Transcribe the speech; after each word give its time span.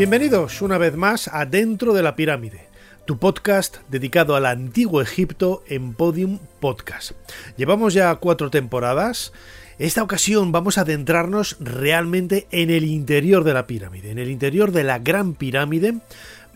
Bienvenidos 0.00 0.62
una 0.62 0.78
vez 0.78 0.96
más 0.96 1.28
a 1.28 1.44
Dentro 1.44 1.92
de 1.92 2.02
la 2.02 2.16
Pirámide, 2.16 2.68
tu 3.04 3.18
podcast 3.18 3.80
dedicado 3.90 4.34
al 4.34 4.46
antiguo 4.46 5.02
Egipto 5.02 5.62
en 5.66 5.92
Podium 5.92 6.38
Podcast. 6.58 7.12
Llevamos 7.58 7.92
ya 7.92 8.14
cuatro 8.14 8.48
temporadas. 8.48 9.34
Esta 9.78 10.02
ocasión 10.02 10.52
vamos 10.52 10.78
a 10.78 10.82
adentrarnos 10.82 11.58
realmente 11.60 12.46
en 12.50 12.70
el 12.70 12.84
interior 12.84 13.44
de 13.44 13.52
la 13.52 13.66
pirámide, 13.66 14.10
en 14.10 14.18
el 14.18 14.30
interior 14.30 14.72
de 14.72 14.84
la 14.84 15.00
Gran 15.00 15.34
Pirámide, 15.34 15.98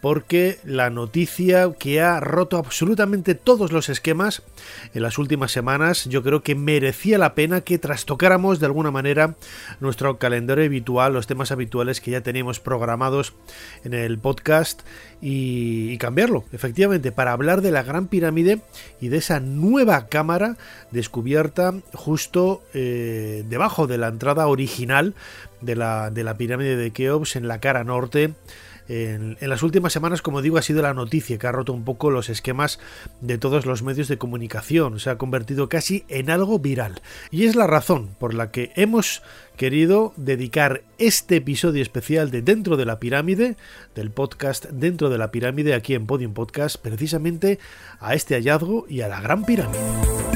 porque 0.05 0.59
la 0.67 0.91
noticia 0.91 1.73
que 1.79 2.03
ha 2.03 2.21
roto 2.21 2.59
absolutamente 2.59 3.35
todos 3.35 3.73
los 3.73 3.89
esquemas 3.89 4.43
en 4.93 5.01
las 5.01 5.17
últimas 5.17 5.51
semanas 5.51 6.05
yo 6.05 6.23
creo 6.23 6.43
que 6.43 6.55
merecía 6.55 7.17
la 7.17 7.35
pena 7.35 7.63
que 7.63 7.79
trastocáramos 7.79 8.61
de 8.61 8.67
alguna 8.67 8.91
manera 8.91 9.35
nuestro 9.81 10.19
calendario 10.19 10.67
habitual, 10.67 11.15
los 11.15 11.27
temas 11.27 11.53
habituales 11.53 12.03
que 12.03 12.11
ya 12.11 12.21
teníamos 12.21 12.61
programados 12.61 13.33
en 13.83 13.95
el 13.95 14.19
podcast 14.19 14.83
y, 15.23 15.97
cambiarlo, 15.97 16.45
efectivamente, 16.53 17.11
para 17.11 17.33
hablar 17.33 17.63
de 17.63 17.71
la 17.71 17.83
Gran 17.83 18.09
Pirámide 18.09 18.61
y 19.01 19.09
de 19.09 19.17
esa 19.17 19.41
nueva 19.41 20.09
cámara 20.09 20.59
descubierta 20.91 21.73
justo 21.95 22.63
eh, 22.75 23.43
debajo 23.49 23.87
de 23.87 23.97
la 23.97 24.09
entrada 24.09 24.49
original 24.49 25.15
de 25.63 25.77
la, 25.77 26.11
de 26.11 26.25
la 26.25 26.37
pirámide 26.37 26.77
de 26.77 26.91
Keops 26.91 27.37
en 27.37 27.49
la 27.49 27.59
cara 27.59 27.85
norte 27.85 28.35
en, 28.89 29.37
las 29.41 29.63
últimas 29.63 29.93
semanas, 29.93 30.23
como 30.23 30.43
digo, 30.43 30.59
ha 30.59 30.63
sido 30.63 30.83
la 30.83 30.95
noticia 30.95 31.39
que 31.39 31.47
ha 31.47 31.53
roto 31.53 31.73
un 31.73 31.85
poco 31.85 32.11
los 32.11 32.29
esquemas 32.29 32.79
de 33.21 33.39
todos 33.39 33.67
los 33.67 33.83
medios 33.83 34.09
de 34.09 34.19
comunicación. 34.19 35.01
Se 35.01 35.11
ha 35.11 35.19
convertido 35.19 35.69
casi 35.69 36.05
en 36.09 36.31
algo 36.31 36.59
viral. 36.59 37.01
Y 37.31 37.47
es 37.47 37.57
la 37.57 37.67
razón 37.67 38.11
por 38.19 38.35
la 38.35 38.51
que 38.51 38.73
hemos 38.77 39.23
querido 39.57 40.13
dedicar 40.17 40.83
este 40.99 41.37
episodio 41.37 41.83
especial 41.83 42.31
de 42.31 42.43
Dentro 42.43 42.77
de 42.77 42.87
la 42.87 42.99
Pirámide, 42.99 43.57
del 43.95 44.11
podcast 44.11 44.67
Dentro 44.67 45.11
de 45.11 45.19
la 45.19 45.31
Pirámide, 45.31 45.75
aquí 45.75 45.95
en 45.95 46.07
Podium 46.07 46.35
Podcast, 46.35 46.77
precisamente 46.77 47.59
a 48.01 48.15
este 48.15 48.35
hallazgo 48.35 48.87
y 48.89 49.01
a 49.01 49.09
la 49.09 49.21
Gran 49.21 49.45
Pirámide. 49.45 50.34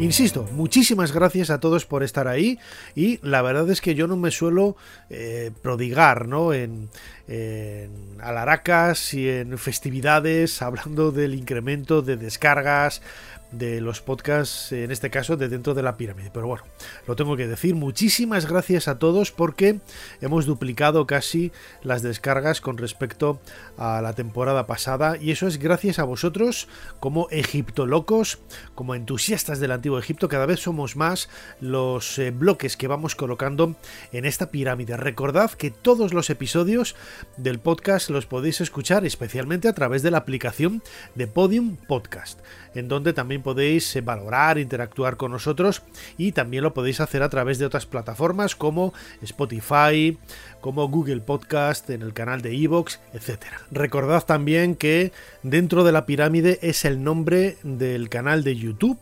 Insisto, 0.00 0.46
muchísimas 0.52 1.10
gracias 1.10 1.50
a 1.50 1.58
todos 1.58 1.84
por 1.84 2.04
estar 2.04 2.28
ahí 2.28 2.60
y 2.94 3.18
la 3.26 3.42
verdad 3.42 3.68
es 3.68 3.80
que 3.80 3.96
yo 3.96 4.06
no 4.06 4.16
me 4.16 4.30
suelo 4.30 4.76
eh, 5.10 5.50
prodigar 5.60 6.28
¿no? 6.28 6.52
en, 6.52 6.88
en 7.26 7.90
alaracas 8.20 9.12
y 9.12 9.28
en 9.28 9.58
festividades 9.58 10.62
hablando 10.62 11.10
del 11.10 11.34
incremento 11.34 12.00
de 12.00 12.16
descargas, 12.16 13.02
de 13.50 13.80
los 13.80 14.00
podcasts, 14.00 14.72
en 14.72 14.90
este 14.90 15.10
caso 15.10 15.36
de 15.36 15.48
dentro 15.48 15.74
de 15.74 15.82
la 15.82 15.96
pirámide. 15.96 16.30
Pero 16.32 16.46
bueno, 16.46 16.64
lo 17.06 17.16
tengo 17.16 17.36
que 17.36 17.46
decir. 17.46 17.74
Muchísimas 17.74 18.46
gracias 18.46 18.88
a 18.88 18.98
todos 18.98 19.32
porque 19.32 19.80
hemos 20.20 20.46
duplicado 20.46 21.06
casi 21.06 21.52
las 21.82 22.02
descargas 22.02 22.60
con 22.60 22.78
respecto 22.78 23.40
a 23.76 24.02
la 24.02 24.12
temporada 24.12 24.66
pasada 24.66 25.16
y 25.16 25.30
eso 25.30 25.46
es 25.46 25.58
gracias 25.58 25.98
a 25.98 26.04
vosotros 26.04 26.68
como 27.00 27.28
egiptolocos, 27.30 28.38
como 28.74 28.94
entusiastas 28.94 29.60
del 29.60 29.72
antiguo 29.72 29.98
Egipto. 29.98 30.28
Cada 30.28 30.46
vez 30.46 30.60
somos 30.60 30.96
más 30.96 31.28
los 31.60 32.18
eh, 32.18 32.30
bloques 32.30 32.76
que 32.76 32.88
vamos 32.88 33.14
colocando 33.14 33.76
en 34.12 34.24
esta 34.24 34.50
pirámide. 34.50 34.96
Recordad 34.96 35.50
que 35.52 35.70
todos 35.70 36.12
los 36.12 36.30
episodios 36.30 36.96
del 37.36 37.58
podcast 37.58 38.10
los 38.10 38.26
podéis 38.26 38.60
escuchar 38.60 39.06
especialmente 39.06 39.68
a 39.68 39.72
través 39.72 40.02
de 40.02 40.10
la 40.10 40.18
aplicación 40.18 40.82
de 41.14 41.26
Podium 41.26 41.76
Podcast, 41.76 42.40
en 42.74 42.88
donde 42.88 43.12
también 43.12 43.37
podéis 43.42 43.94
eh, 43.96 44.00
valorar, 44.00 44.58
interactuar 44.58 45.16
con 45.16 45.32
nosotros 45.32 45.82
y 46.16 46.32
también 46.32 46.62
lo 46.62 46.74
podéis 46.74 47.00
hacer 47.00 47.22
a 47.22 47.28
través 47.28 47.58
de 47.58 47.66
otras 47.66 47.86
plataformas 47.86 48.56
como 48.56 48.92
Spotify, 49.22 50.18
como 50.60 50.88
Google 50.88 51.20
Podcast, 51.20 51.88
en 51.90 52.02
el 52.02 52.12
canal 52.12 52.42
de 52.42 52.54
Evox, 52.54 53.00
etc. 53.14 53.44
Recordad 53.70 54.24
también 54.24 54.74
que 54.74 55.12
dentro 55.42 55.84
de 55.84 55.92
la 55.92 56.06
pirámide 56.06 56.58
es 56.62 56.84
el 56.84 57.02
nombre 57.02 57.56
del 57.62 58.08
canal 58.08 58.44
de 58.44 58.56
YouTube 58.56 58.98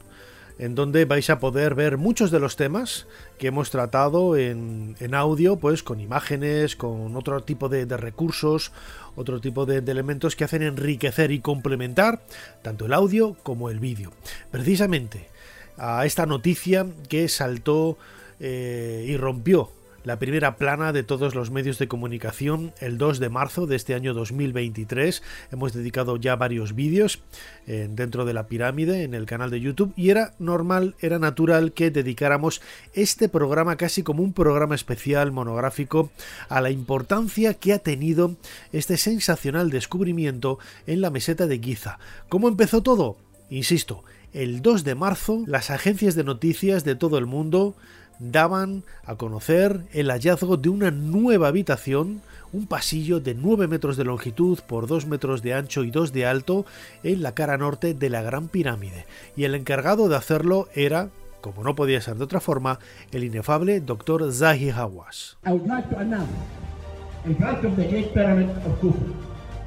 en 0.59 0.75
donde 0.75 1.05
vais 1.05 1.28
a 1.31 1.39
poder 1.39 1.75
ver 1.75 1.99
muchos 1.99 2.31
de 2.31 2.41
los 2.41 2.56
temas 2.56 3.06
que 3.39 3.49
hemos 3.49 3.71
tratado 3.71 4.37
en, 4.37 4.97
audio, 5.12 5.56
pues 5.56 5.83
con 5.83 6.00
imágenes, 6.00 6.77
con 6.77 7.15
otro 7.17 7.43
tipo 7.43 7.69
de, 7.69 7.84
recursos, 7.97 8.72
otro 9.17 9.41
tipo 9.41 9.67
de, 9.67 9.78
elementos 9.78 10.37
que 10.37 10.44
hacen 10.44 10.62
enriquecer 10.62 11.31
y 11.31 11.41
complementar 11.41 12.22
tanto 12.62 12.87
el 12.87 12.93
audio 12.93 13.37
como 13.43 13.71
el 13.71 13.81
vídeo. 13.81 14.12
Precisamente 14.50 15.28
a 15.77 16.06
esta 16.06 16.25
noticia 16.25 16.87
que 17.09 17.28
saltó 17.28 17.99
eh, 18.41 19.05
y 19.09 19.17
rompió 19.17 19.71
la 20.06 20.21
primera 20.21 20.56
plana 20.56 20.93
de 20.93 21.03
todos 21.03 21.34
los 21.34 21.50
medios 21.50 21.81
de 21.81 21.89
comunicación 21.89 22.72
el 22.78 22.97
2 22.97 23.19
de 23.19 23.28
marzo 23.28 23.67
de 23.67 23.75
este 23.75 23.93
año 23.93 24.15
2023. 24.15 25.21
Hemos 25.50 25.72
dedicado 25.72 26.17
ya 26.17 26.37
varios 26.37 26.77
vídeos 26.77 27.19
eh, 27.67 27.89
dentro 27.91 28.25
de 28.25 28.33
la 28.33 28.47
pirámide 28.47 29.03
en 29.03 29.15
el 29.15 29.27
canal 29.27 29.50
de 29.50 29.61
YouTube 29.61 29.93
y 29.97 30.11
era 30.11 30.34
normal, 30.39 30.94
era 31.00 31.19
natural 31.19 31.72
que 31.72 31.91
dedicáramos 31.91 32.62
este 32.94 33.28
programa 33.28 33.75
casi 33.75 34.05
como 34.05 34.22
un 34.22 34.33
programa 34.33 34.77
especial 34.77 35.33
monográfico 35.33 36.12
a 36.49 36.61
la 36.61 36.71
importancia 36.71 37.55
que 37.55 37.73
ha 37.73 37.81
tenido 37.81 38.37
este 38.73 38.99
sensacional 38.99 39.71
descubrimiento 39.71 40.61
en 40.87 41.00
la 41.00 41.11
meseta 41.11 41.49
de 41.49 41.59
Giza. 41.59 41.99
¿Cómo 42.28 42.47
empezó 42.47 42.81
todo? 42.81 43.17
Insisto, 43.50 44.05
el 44.33 44.62
2 44.62 44.84
de 44.84 44.94
marzo 44.94 45.43
las 45.49 45.71
agencias 45.71 46.15
de 46.15 46.23
noticias 46.23 46.84
de 46.84 46.94
todo 46.94 47.19
el 47.19 47.27
mundo 47.27 47.75
daban 48.19 48.84
a 49.04 49.16
conocer 49.16 49.82
el 49.93 50.10
hallazgo 50.10 50.56
de 50.56 50.69
una 50.69 50.91
nueva 50.91 51.49
habitación, 51.49 52.22
un 52.53 52.66
pasillo 52.66 53.21
de 53.21 53.34
9 53.34 53.69
metros 53.69 53.97
de 53.97 54.04
longitud 54.04 54.59
por 54.66 54.87
2 54.87 55.06
metros 55.06 55.43
de 55.43 55.54
ancho 55.54 55.84
y 55.84 55.91
2 55.91 56.12
de 56.12 56.26
alto 56.26 56.65
en 57.03 57.22
la 57.22 57.34
cara 57.34 57.59
norte 57.59 57.94
de 57.94 58.10
la 58.10 58.22
Gran 58.22 58.49
Pirámide, 58.49 59.06
y 59.37 59.44
el 59.44 59.55
encargado 59.55 60.09
de 60.09 60.16
hacerlo 60.16 60.69
era, 60.75 61.10
como 61.41 61.62
no 61.62 61.75
podía 61.75 62.00
ser 62.00 62.16
de 62.16 62.25
otra 62.25 62.41
forma, 62.41 62.78
el 63.12 63.25
inefable 63.25 63.81
Dr. 63.81 64.32
Zahi 64.32 64.71
Hawass. 64.71 65.37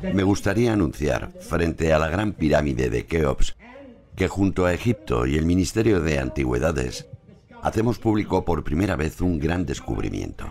Me 0.01 0.23
gustaría 0.23 0.71
anunciar, 0.73 1.31
frente 1.41 1.91
a 1.91 1.99
la 1.99 2.07
Gran 2.07 2.31
Pirámide 2.31 2.89
de 2.89 3.05
Keops, 3.05 3.57
que 4.15 4.27
junto 4.27 4.65
a 4.65 4.73
Egipto 4.73 5.25
y 5.27 5.37
el 5.37 5.45
Ministerio 5.45 5.99
de 5.99 6.19
Antigüedades 6.19 7.08
hacemos 7.61 7.99
público 7.99 8.45
por 8.45 8.63
primera 8.63 8.95
vez 8.95 9.21
un 9.21 9.39
gran 9.39 9.65
descubrimiento. 9.65 10.45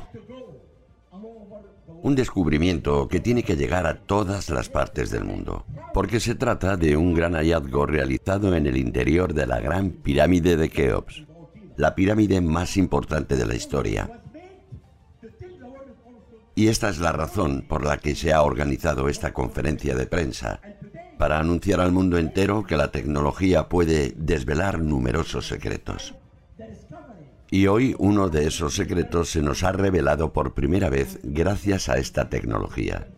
Un 2.00 2.14
descubrimiento 2.14 3.08
que 3.08 3.20
tiene 3.20 3.42
que 3.42 3.56
llegar 3.56 3.86
a 3.86 3.98
todas 3.98 4.50
las 4.50 4.68
partes 4.68 5.10
del 5.10 5.24
mundo, 5.24 5.66
porque 5.92 6.20
se 6.20 6.34
trata 6.34 6.76
de 6.76 6.96
un 6.96 7.14
gran 7.14 7.34
hallazgo 7.34 7.86
realizado 7.86 8.54
en 8.54 8.66
el 8.66 8.76
interior 8.76 9.34
de 9.34 9.46
la 9.46 9.60
gran 9.60 9.90
pirámide 9.90 10.56
de 10.56 10.68
Keops, 10.68 11.24
la 11.76 11.94
pirámide 11.94 12.40
más 12.40 12.76
importante 12.76 13.36
de 13.36 13.46
la 13.46 13.54
historia. 13.54 14.22
Y 16.54 16.68
esta 16.68 16.88
es 16.88 16.98
la 16.98 17.12
razón 17.12 17.64
por 17.68 17.84
la 17.84 17.98
que 17.98 18.14
se 18.14 18.32
ha 18.32 18.42
organizado 18.42 19.08
esta 19.08 19.32
conferencia 19.32 19.94
de 19.94 20.06
prensa, 20.06 20.60
para 21.18 21.40
anunciar 21.40 21.80
al 21.80 21.92
mundo 21.92 22.16
entero 22.16 22.64
que 22.64 22.76
la 22.76 22.92
tecnología 22.92 23.68
puede 23.68 24.14
desvelar 24.16 24.80
numerosos 24.80 25.46
secretos. 25.48 26.14
Y 27.50 27.66
hoy 27.66 27.94
uno 27.98 28.28
de 28.28 28.46
esos 28.46 28.74
secretos 28.74 29.30
se 29.30 29.40
nos 29.40 29.62
ha 29.62 29.72
revelado 29.72 30.32
por 30.32 30.52
primera 30.52 30.90
vez 30.90 31.18
gracias 31.22 31.88
a 31.88 31.96
esta 31.96 32.28
tecnología. 32.28 33.08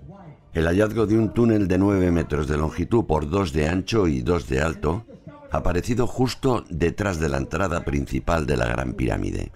El 0.53 0.67
hallazgo 0.67 1.07
de 1.07 1.19
un 1.19 1.33
túnel 1.33 1.67
de 1.67 1.79
9 1.79 2.11
metros 2.11 2.47
de 2.47 2.57
longitud 2.57 3.05
por 3.07 3.29
2 3.29 3.53
de 3.53 3.69
ancho 3.69 4.07
y 4.07 4.23
2 4.23 4.49
de 4.49 4.61
alto, 4.61 5.05
aparecido 5.51 6.07
justo 6.07 6.65
detrás 6.69 7.19
de 7.19 7.29
la 7.29 7.39
entrada 7.39 7.85
principal 7.85 8.47
de 8.47 8.57
la 8.57 8.67
Gran 8.67 8.95
Pirámide. 8.95 9.51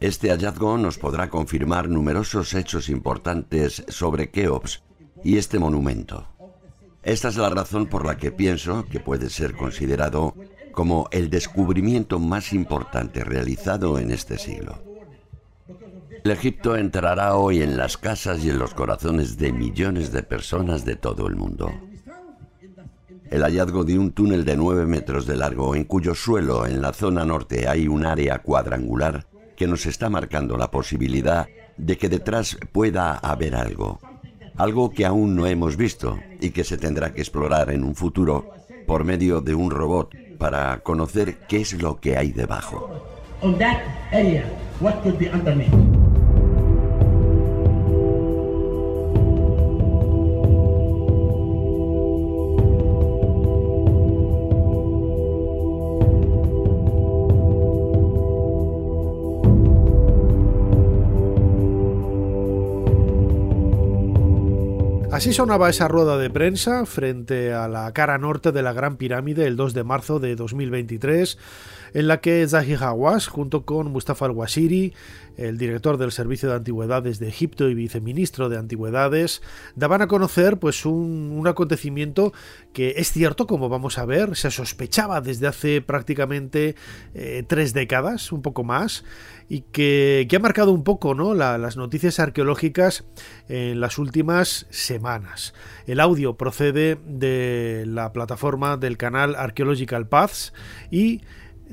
Este 0.00 0.30
hallazgo 0.30 0.78
nos 0.78 0.98
podrá 0.98 1.28
confirmar 1.28 1.88
numerosos 1.88 2.54
hechos 2.54 2.88
importantes 2.88 3.84
sobre 3.88 4.30
Keops 4.30 4.82
y 5.22 5.36
este 5.36 5.58
monumento. 5.58 6.26
Esta 7.02 7.28
es 7.28 7.36
la 7.36 7.50
razón 7.50 7.86
por 7.86 8.06
la 8.06 8.16
que 8.16 8.30
pienso 8.30 8.84
que 8.86 9.00
puede 9.00 9.30
ser 9.30 9.54
considerado 9.54 10.34
como 10.72 11.08
el 11.10 11.30
descubrimiento 11.30 12.18
más 12.18 12.52
importante 12.52 13.24
realizado 13.24 13.98
en 13.98 14.10
este 14.10 14.38
siglo. 14.38 14.82
El 16.22 16.32
Egipto 16.32 16.76
entrará 16.76 17.36
hoy 17.36 17.62
en 17.62 17.78
las 17.78 17.96
casas 17.96 18.44
y 18.44 18.50
en 18.50 18.58
los 18.58 18.74
corazones 18.74 19.38
de 19.38 19.52
millones 19.52 20.12
de 20.12 20.22
personas 20.22 20.84
de 20.84 20.96
todo 20.96 21.26
el 21.26 21.36
mundo. 21.36 21.72
El 23.30 23.42
hallazgo 23.42 23.84
de 23.84 23.98
un 23.98 24.10
túnel 24.10 24.44
de 24.44 24.56
9 24.56 24.86
metros 24.86 25.26
de 25.26 25.36
largo 25.36 25.74
en 25.74 25.84
cuyo 25.84 26.14
suelo 26.14 26.66
en 26.66 26.82
la 26.82 26.92
zona 26.92 27.24
norte 27.24 27.68
hay 27.68 27.88
un 27.88 28.04
área 28.04 28.40
cuadrangular 28.40 29.26
que 29.56 29.66
nos 29.66 29.86
está 29.86 30.10
marcando 30.10 30.56
la 30.56 30.70
posibilidad 30.70 31.46
de 31.76 31.96
que 31.96 32.08
detrás 32.08 32.58
pueda 32.72 33.14
haber 33.14 33.54
algo. 33.54 34.00
Algo 34.56 34.90
que 34.90 35.06
aún 35.06 35.36
no 35.36 35.46
hemos 35.46 35.76
visto 35.76 36.18
y 36.40 36.50
que 36.50 36.64
se 36.64 36.76
tendrá 36.76 37.14
que 37.14 37.20
explorar 37.20 37.70
en 37.70 37.84
un 37.84 37.94
futuro 37.94 38.50
por 38.86 39.04
medio 39.04 39.40
de 39.40 39.54
un 39.54 39.70
robot 39.70 40.14
para 40.40 40.80
conocer 40.80 41.36
qué 41.46 41.60
es 41.60 41.74
lo 41.74 42.00
que 42.00 42.16
hay 42.16 42.32
debajo. 42.32 42.90
Así 65.20 65.34
sonaba 65.34 65.68
esa 65.68 65.86
rueda 65.86 66.16
de 66.16 66.30
prensa 66.30 66.86
frente 66.86 67.52
a 67.52 67.68
la 67.68 67.92
cara 67.92 68.16
norte 68.16 68.52
de 68.52 68.62
la 68.62 68.72
Gran 68.72 68.96
Pirámide 68.96 69.46
el 69.46 69.54
2 69.54 69.74
de 69.74 69.84
marzo 69.84 70.18
de 70.18 70.34
2023 70.34 71.36
en 71.94 72.08
la 72.08 72.20
que 72.20 72.46
Zahi 72.46 72.74
Hawass, 72.74 73.26
junto 73.26 73.64
con 73.64 73.90
Mustafa 73.90 74.26
al-Washiri, 74.26 74.94
el 75.36 75.56
director 75.56 75.96
del 75.96 76.12
Servicio 76.12 76.50
de 76.50 76.56
Antigüedades 76.56 77.18
de 77.18 77.28
Egipto 77.28 77.68
y 77.68 77.74
viceministro 77.74 78.48
de 78.48 78.58
Antigüedades, 78.58 79.40
daban 79.74 80.02
a 80.02 80.06
conocer 80.06 80.58
pues 80.58 80.84
un, 80.84 81.42
acontecimiento 81.46 82.32
que 82.74 82.94
es 82.98 83.10
cierto, 83.12 83.46
como 83.46 83.68
vamos 83.68 83.98
a 83.98 84.04
ver, 84.04 84.36
se 84.36 84.50
sospechaba 84.50 85.20
desde 85.20 85.46
hace 85.46 85.80
prácticamente 85.80 86.74
eh, 87.14 87.42
tres 87.46 87.72
décadas, 87.72 88.32
un 88.32 88.42
poco 88.42 88.62
más, 88.62 89.04
y 89.48 89.62
que, 89.62 90.28
ha 90.30 90.38
marcado 90.38 90.72
un 90.72 90.84
poco 90.84 91.14
¿no? 91.14 91.34
las 91.34 91.76
noticias 91.76 92.20
arqueológicas 92.20 93.04
en 93.48 93.80
las 93.80 93.98
últimas 93.98 94.66
semanas. 94.70 95.54
El 95.86 96.00
audio 96.00 96.36
procede 96.36 96.98
de 97.06 97.84
la 97.86 98.12
plataforma 98.12 98.76
del 98.76 98.96
canal 98.96 99.34
Archaeological 99.34 100.06
Paths 100.06 100.52
y 100.90 101.22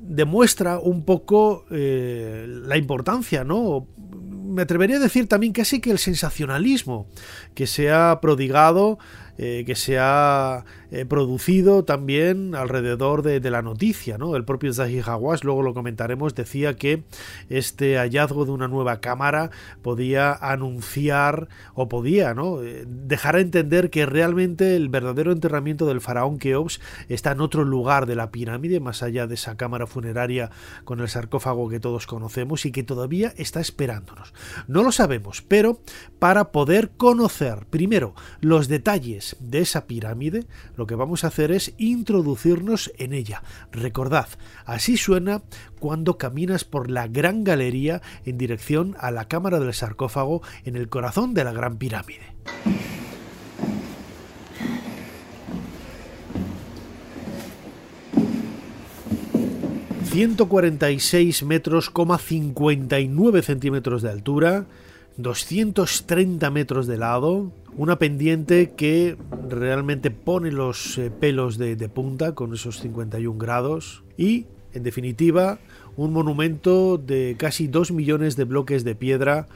demuestra 0.01 0.79
un 0.79 1.03
poco 1.03 1.65
eh, 1.71 2.45
la 2.47 2.77
importancia, 2.77 3.43
¿no? 3.43 3.87
Me 4.17 4.61
atrevería 4.61 4.97
a 4.97 4.99
decir 4.99 5.27
también 5.27 5.53
casi 5.53 5.81
que 5.81 5.91
el 5.91 5.97
sensacionalismo 5.97 7.07
que 7.53 7.67
se 7.67 7.91
ha 7.91 8.19
prodigado 8.21 8.97
eh, 9.39 9.65
que 9.67 9.75
se 9.75 9.99
ha 9.99 10.65
eh, 10.91 11.05
producido 11.05 11.83
también 11.83 12.55
alrededor 12.55 13.21
de, 13.21 13.47
la 13.47 13.61
noticia. 13.61 14.17
¿no? 14.17 14.35
El 14.35 14.45
propio 14.45 14.73
Zahi 14.73 15.01
Hawass, 15.05 15.43
luego 15.43 15.61
lo 15.61 15.73
comentaremos, 15.73 16.35
decía 16.35 16.75
que 16.75 17.03
este 17.49 17.97
hallazgo 17.97 18.45
de 18.45 18.51
una 18.51 18.67
nueva 18.67 18.99
cámara 18.99 19.51
podía 19.81 20.33
anunciar 20.33 21.47
o 21.73 21.87
podía 21.87 22.33
¿no? 22.33 22.61
Eh, 22.61 22.85
dejar 22.87 23.35
a 23.35 23.41
entender 23.41 23.89
que 23.89 24.05
realmente 24.05 24.75
el 24.75 24.89
verdadero 24.89 25.31
enterramiento 25.31 25.85
del 25.85 26.01
faraón 26.01 26.39
Keops 26.39 26.79
está 27.09 27.31
en 27.31 27.41
otro 27.41 27.63
lugar 27.63 28.05
de 28.05 28.15
la 28.15 28.31
pirámide, 28.31 28.79
más 28.79 29.03
allá 29.03 29.27
de 29.27 29.35
esa 29.35 29.55
cámara 29.55 29.87
funeraria 29.87 30.51
con 30.83 30.99
el 30.99 31.09
sarcófago 31.09 31.69
que 31.69 31.79
todos 31.79 32.07
conocemos 32.07 32.65
y 32.65 32.71
que 32.71 32.83
todavía 32.83 33.33
está 33.37 33.59
esperándonos. 33.59 34.33
No 34.67 34.83
lo 34.83 34.91
sabemos, 34.91 35.41
pero 35.41 35.79
para 36.19 36.51
poder 36.51 36.91
conocer 36.97 37.65
primero 37.69 38.13
los 38.41 38.67
detalles 38.67 39.35
de 39.39 39.59
esa 39.59 39.85
pirámide, 39.87 40.45
lo 40.77 40.87
que 40.87 40.95
vamos 40.95 41.23
a 41.23 41.27
hacer 41.27 41.51
es 41.51 41.73
introducirnos 41.77 42.93
en 42.97 43.13
ella. 43.13 43.43
Recordad, 43.71 44.29
así 44.65 44.95
suena 44.95 45.41
cuando 45.79 46.17
caminas 46.17 46.63
por 46.63 46.89
la 46.89 47.07
gran 47.07 47.43
galería 47.43 48.01
en 48.25 48.37
dirección 48.37 48.95
a 48.99 49.11
la 49.11 49.27
cámara 49.27 49.59
del 49.59 49.73
sarcófago 49.73 50.41
en 50.63 50.75
el 50.75 50.87
corazón 50.87 51.33
de 51.33 51.43
la 51.43 51.51
gran 51.51 51.77
pirámide. 51.77 52.37
...146 60.07 61.45
metros, 61.45 61.91
59 61.93 63.41
centímetros 63.43 64.01
de 64.01 64.09
altura... 64.09 64.65
...230 65.19 66.49
metros 66.49 66.87
de 66.87 66.97
lado... 66.97 67.51
Una 67.77 67.99
pendiente 67.99 68.71
que 68.75 69.17
realmente 69.47 70.09
pone 70.09 70.51
los 70.51 70.97
eh, 70.97 71.11
pelos 71.11 71.59
de, 71.59 71.75
punta 71.89 72.33
con 72.33 72.55
esos 72.55 72.79
51 72.79 73.37
grados 73.37 74.03
y, 74.17 74.47
en 74.73 74.81
definitiva, 74.81 75.59
un 75.95 76.11
monumento 76.11 76.97
de 76.97 77.35
casi 77.37 77.67
2 77.67 77.91
millones 77.91 78.35
de 78.35 78.45
bloques 78.45 78.83
de 78.83 78.95
piedra 78.95 79.47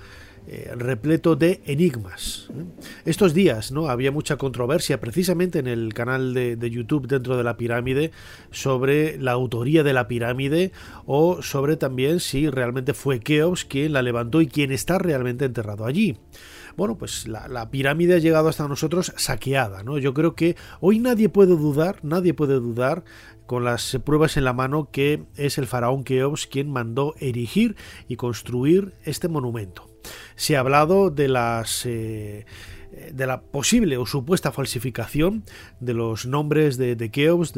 eh, 0.46 0.72
repleto 0.78 1.36
de 1.36 1.62
enigmas. 1.66 2.52
¿eh? 2.52 2.64
Estos 3.06 3.34
días 3.34 3.72
¿no? 3.72 3.88
había 3.88 4.12
mucha 4.12 4.38
controversia 4.38 5.00
precisamente 5.00 5.58
en 5.58 5.66
el 5.66 5.96
canal 5.96 6.36
de, 6.36 6.56
de, 6.56 6.70
YouTube 6.70 7.08
dentro 7.08 7.38
de 7.38 7.44
la 7.44 7.58
pirámide 7.58 8.12
sobre 8.52 9.18
la 9.18 9.32
autoría 9.32 9.82
de 9.82 9.94
la 9.94 10.08
pirámide 10.08 10.72
o 11.08 11.42
sobre 11.42 11.76
también 11.76 12.20
si 12.20 12.52
realmente 12.52 12.94
fue 12.94 13.20
Keops 13.20 13.66
quien 13.66 13.94
la 13.94 14.04
levantó 14.04 14.42
y 14.42 14.48
quien 14.48 14.72
está 14.72 15.00
realmente 15.00 15.46
enterrado 15.46 15.86
allí 15.86 16.18
bueno, 16.76 16.98
pues 16.98 17.28
la, 17.28 17.70
pirámide 17.70 18.16
ha 18.16 18.20
llegado 18.20 18.50
hasta 18.50 18.68
nosotros 18.68 19.14
saqueada, 19.18 19.84
¿no? 19.84 19.98
Yo 19.98 20.14
creo 20.14 20.36
que 20.36 20.56
hoy 20.80 21.00
nadie 21.00 21.30
puede 21.30 21.56
dudar, 21.56 22.00
nadie 22.04 22.34
puede 22.34 22.56
dudar 22.56 23.04
con 23.46 23.64
las 23.66 24.00
pruebas 24.06 24.38
en 24.38 24.46
la 24.46 24.54
mano 24.54 24.90
que 24.92 25.24
es 25.36 25.58
el 25.58 25.68
faraón 25.68 26.04
Keops 26.04 26.48
quien 26.48 26.72
mandó 26.72 27.16
erigir 27.20 27.76
y 28.08 28.16
construir 28.16 28.94
este 29.04 29.28
monumento. 29.28 29.90
Se 30.36 30.56
ha 30.56 30.62
hablado 30.62 31.10
de 31.10 31.28
las 31.28 31.86
eh, 31.86 32.46
de 33.14 33.26
la 33.26 33.42
posible 33.42 33.98
o 33.98 34.06
supuesta 34.06 34.52
falsificación 34.52 35.44
de 35.80 35.94
los 35.94 36.26
nombres 36.26 36.78
de, 36.78 36.96
de 36.96 37.10
Keops 37.10 37.54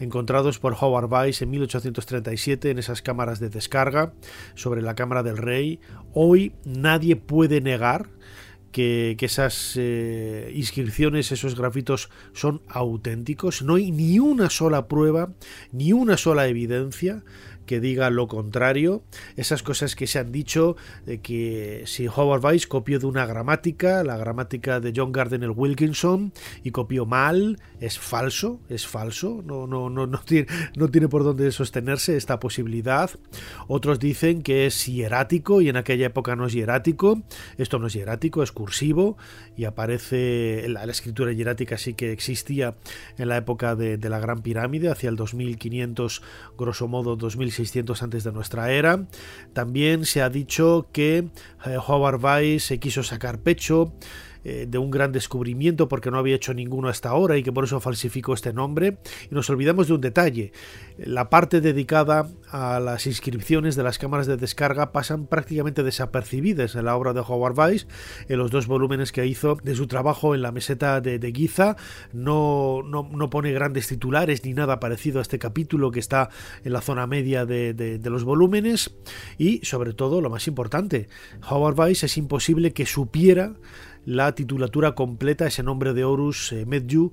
encontrados 0.00 0.58
por 0.58 0.76
Howard 0.80 1.10
Weiss 1.10 1.42
en 1.42 1.50
1837 1.50 2.70
en 2.70 2.78
esas 2.78 3.02
cámaras 3.02 3.38
de 3.38 3.48
descarga 3.48 4.12
sobre 4.54 4.82
la 4.82 4.94
Cámara 4.94 5.22
del 5.22 5.36
Rey. 5.36 5.80
Hoy 6.12 6.52
nadie 6.64 7.16
puede 7.16 7.60
negar 7.60 8.08
que, 8.72 9.16
esas 9.20 9.74
eh, 9.76 10.52
inscripciones, 10.54 11.32
esos 11.32 11.56
grafitos 11.56 12.10
son 12.32 12.62
auténticos. 12.68 13.62
No 13.62 13.74
hay 13.76 13.90
ni 13.90 14.18
una 14.18 14.50
sola 14.50 14.88
prueba, 14.88 15.32
ni 15.72 15.92
una 15.92 16.16
sola 16.16 16.46
evidencia 16.48 17.22
que 17.70 17.78
diga 17.78 18.10
lo 18.10 18.26
contrario. 18.26 19.04
Esas 19.36 19.62
cosas 19.62 19.94
que 19.94 20.08
se 20.08 20.18
han 20.18 20.32
dicho 20.32 20.74
de 21.06 21.20
que 21.20 21.84
si 21.86 22.08
Howard 22.08 22.44
Weiss 22.44 22.66
copió 22.66 22.98
de 22.98 23.06
una 23.06 23.26
gramática, 23.26 24.02
la 24.02 24.16
gramática 24.16 24.80
de 24.80 24.92
John 24.92 25.12
Gardner 25.12 25.50
Wilkinson, 25.50 26.32
y 26.64 26.72
copió 26.72 27.06
mal, 27.06 27.60
es 27.78 28.00
falso, 28.00 28.58
es 28.68 28.88
falso, 28.88 29.44
no, 29.46 29.68
no, 29.68 29.88
no, 29.88 30.08
no, 30.08 30.18
tiene, 30.18 30.48
no 30.74 30.88
tiene 30.88 31.06
por 31.06 31.22
dónde 31.22 31.52
sostenerse 31.52 32.16
esta 32.16 32.40
posibilidad. 32.40 33.08
Otros 33.68 34.00
dicen 34.00 34.42
que 34.42 34.66
es 34.66 34.86
hierático 34.88 35.60
y 35.60 35.68
en 35.68 35.76
aquella 35.76 36.06
época 36.06 36.34
no 36.34 36.46
es 36.46 36.52
hierático. 36.52 37.22
Esto 37.56 37.78
no 37.78 37.86
es 37.86 37.92
hierático, 37.92 38.42
es 38.42 38.50
cursivo 38.50 39.16
y 39.56 39.64
aparece 39.64 40.66
la, 40.68 40.82
escritura 40.86 41.30
hierática 41.32 41.78
sí 41.78 41.94
que 41.94 42.10
existía 42.10 42.74
en 43.16 43.28
la 43.28 43.36
época 43.36 43.76
de, 43.76 43.96
de 43.96 44.08
la 44.08 44.18
Gran 44.18 44.42
Pirámide, 44.42 44.88
hacia 44.88 45.08
el 45.08 45.14
2500, 45.14 46.20
grosso 46.58 46.88
modo 46.88 47.14
2600 47.14 47.59
600 47.60 48.02
antes 48.02 48.24
de 48.24 48.32
nuestra 48.32 48.72
era. 48.72 49.06
También 49.52 50.06
se 50.06 50.22
ha 50.22 50.30
dicho 50.30 50.88
que 50.92 51.28
eh, 51.66 51.76
Howard 51.86 52.24
Weiss 52.24 52.64
se 52.64 52.78
quiso 52.78 53.02
sacar 53.02 53.38
pecho 53.38 53.92
eh, 54.42 54.66
de 54.68 54.78
un 54.78 54.90
gran 54.90 55.12
descubrimiento 55.12 55.88
porque 55.88 56.10
no 56.10 56.18
había 56.18 56.36
hecho 56.36 56.54
ninguno 56.54 56.88
hasta 56.88 57.10
ahora 57.10 57.36
y 57.36 57.42
que 57.42 57.52
por 57.52 57.64
eso 57.64 57.80
falsificó 57.80 58.32
este 58.32 58.52
nombre. 58.52 58.98
Y 59.30 59.34
nos 59.34 59.50
olvidamos 59.50 59.88
de 59.88 59.94
un 59.94 60.00
detalle. 60.00 60.52
La 60.98 61.28
parte 61.28 61.60
dedicada 61.60 62.28
a 62.50 62.80
las 62.80 63.06
inscripciones 63.06 63.76
de 63.76 63.82
las 63.82 63.98
cámaras 63.98 64.26
de 64.26 64.36
descarga 64.36 64.92
pasan 64.92 65.26
prácticamente 65.26 65.82
desapercibidas 65.82 66.74
en 66.74 66.86
la 66.86 66.96
obra 66.96 67.12
de 67.12 67.20
Howard 67.20 67.58
Weiss, 67.58 67.86
en 68.28 68.38
los 68.38 68.50
dos 68.50 68.66
volúmenes 68.66 69.12
que 69.12 69.26
hizo 69.26 69.56
de 69.62 69.74
su 69.74 69.86
trabajo 69.86 70.34
en 70.34 70.42
la 70.42 70.52
meseta 70.52 71.00
de, 71.00 71.32
Giza. 71.34 71.76
No, 72.12 72.82
no, 72.82 73.30
pone 73.30 73.52
grandes 73.52 73.88
titulares 73.88 74.44
ni 74.44 74.54
nada 74.54 74.80
parecido 74.80 75.18
a 75.18 75.22
este 75.22 75.38
capítulo 75.38 75.90
que 75.90 76.00
está 76.00 76.30
en 76.64 76.72
la 76.72 76.80
zona 76.80 77.06
media 77.06 77.44
de, 77.44 77.74
de 77.74 78.10
los 78.10 78.24
volúmenes. 78.24 78.94
Y 79.38 79.64
sobre 79.64 79.92
todo, 79.92 80.20
lo 80.20 80.30
más 80.30 80.48
importante, 80.48 81.08
Howard 81.48 81.78
Weiss 81.78 82.04
es 82.04 82.16
imposible 82.16 82.72
que 82.72 82.86
supiera 82.86 83.54
la 84.04 84.34
titulatura 84.34 84.94
completa, 84.94 85.46
ese 85.46 85.62
nombre 85.62 85.92
de 85.92 86.04
Horus 86.04 86.52
eh, 86.52 86.66
Medju, 86.66 87.12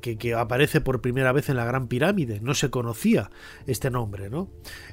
que, 0.00 0.34
aparece 0.34 0.80
por 0.80 1.00
primera 1.00 1.32
vez 1.32 1.48
en 1.48 1.56
la 1.56 1.64
Gran 1.64 1.88
Pirámide. 1.88 2.40
No 2.40 2.54
se 2.54 2.70
conocía 2.70 3.30
este 3.66 3.90
nombre, 3.90 4.30
¿no? 4.30 4.48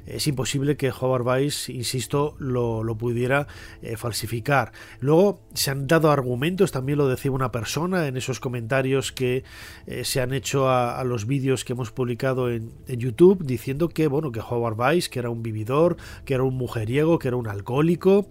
Es 0.06 0.26
imposible 0.26 0.76
que 0.76 0.90
Howard 0.90 1.26
Weiss, 1.26 1.68
insisto, 1.68 2.36
lo, 2.38 2.82
pudiera 2.96 3.46
eh, 3.82 3.96
falsificar. 3.96 4.72
Luego 5.00 5.42
se 5.54 5.70
han 5.70 5.86
dado 5.86 6.10
argumentos, 6.10 6.72
también 6.72 6.98
lo 6.98 7.08
decía 7.08 7.30
una 7.30 7.52
persona 7.52 8.06
en 8.08 8.16
esos 8.16 8.40
comentarios 8.40 9.12
que 9.12 9.44
eh, 9.86 10.04
se 10.04 10.20
han 10.20 10.32
hecho 10.32 10.68
a, 10.68 11.02
los 11.04 11.26
vídeos 11.26 11.64
que 11.64 11.74
hemos 11.74 11.90
publicado 11.90 12.50
en, 12.50 12.72
YouTube, 12.86 13.44
diciendo 13.44 13.88
que, 13.88 14.08
bueno, 14.08 14.32
que 14.32 14.40
Howard 14.40 14.78
Weiss, 14.78 15.08
que 15.08 15.18
era 15.18 15.30
un 15.30 15.42
vividor, 15.42 15.96
que 16.24 16.34
era 16.34 16.42
un 16.42 16.56
mujeriego, 16.56 17.18
que 17.18 17.28
era 17.28 17.36
un 17.36 17.48
alcohólico. 17.48 18.30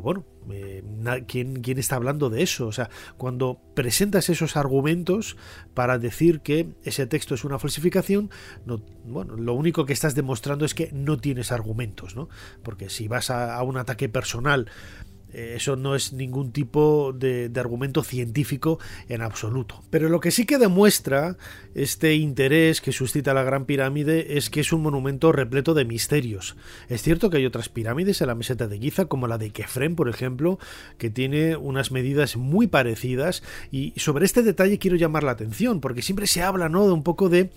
Bueno, 0.00 0.24
eh, 0.50 0.82
¿quién, 1.26 1.62
¿quién, 1.62 1.78
está 1.78 1.96
hablando 1.96 2.30
de 2.30 2.42
eso? 2.42 2.66
O 2.66 2.72
sea, 2.72 2.90
cuando 3.16 3.60
presentas 3.74 4.28
esos 4.28 4.56
argumentos 4.56 5.36
para 5.74 5.98
decir 5.98 6.40
que 6.40 6.68
ese 6.84 7.06
texto 7.06 7.34
es 7.34 7.44
una 7.44 7.58
falsificación, 7.58 8.30
no, 8.66 8.80
bueno, 9.04 9.36
lo 9.36 9.54
único 9.54 9.86
que 9.86 9.92
estás 9.92 10.14
demostrando 10.14 10.64
es 10.64 10.74
que 10.74 10.90
no 10.92 11.18
tienes 11.18 11.52
argumentos, 11.52 12.16
¿no? 12.16 12.28
Porque 12.62 12.88
si 12.90 13.08
vas 13.08 13.30
a, 13.30 13.62
un 13.62 13.76
ataque 13.76 14.08
personal 14.08 14.68
eso 15.34 15.76
no 15.76 15.94
es 15.94 16.12
ningún 16.12 16.52
tipo 16.52 17.12
de, 17.12 17.50
argumento 17.56 18.02
científico 18.02 18.78
en 19.08 19.22
absoluto. 19.22 19.82
Pero 19.90 20.08
lo 20.08 20.20
que 20.20 20.30
sí 20.30 20.46
que 20.46 20.58
demuestra 20.58 21.36
este 21.74 22.14
interés 22.14 22.80
que 22.80 22.92
suscita 22.92 23.34
la 23.34 23.42
Gran 23.42 23.64
Pirámide 23.64 24.36
es 24.36 24.50
que 24.50 24.60
es 24.60 24.72
un 24.72 24.82
monumento 24.82 25.32
repleto 25.32 25.74
de 25.74 25.84
misterios. 25.84 26.56
Es 26.88 27.02
cierto 27.02 27.30
que 27.30 27.38
hay 27.38 27.46
otras 27.46 27.68
pirámides 27.68 28.20
en 28.20 28.28
la 28.28 28.34
meseta 28.34 28.68
de 28.68 28.78
Giza, 28.78 29.06
como 29.06 29.26
la 29.26 29.38
de 29.38 29.50
Kefren, 29.50 29.96
por 29.96 30.08
ejemplo, 30.08 30.58
que 30.98 31.10
tiene 31.10 31.56
unas 31.56 31.90
medidas 31.90 32.36
muy 32.36 32.66
parecidas. 32.66 33.42
Y 33.70 33.92
sobre 33.96 34.24
este 34.24 34.42
detalle 34.42 34.78
quiero 34.78 34.96
llamar 34.96 35.24
la 35.24 35.32
atención, 35.32 35.80
porque 35.80 36.02
siempre 36.02 36.26
se 36.26 36.42
habla 36.42 36.68
¿no? 36.68 36.86
de 36.86 36.92
un 36.92 37.02
poco 37.02 37.28
de 37.28 37.50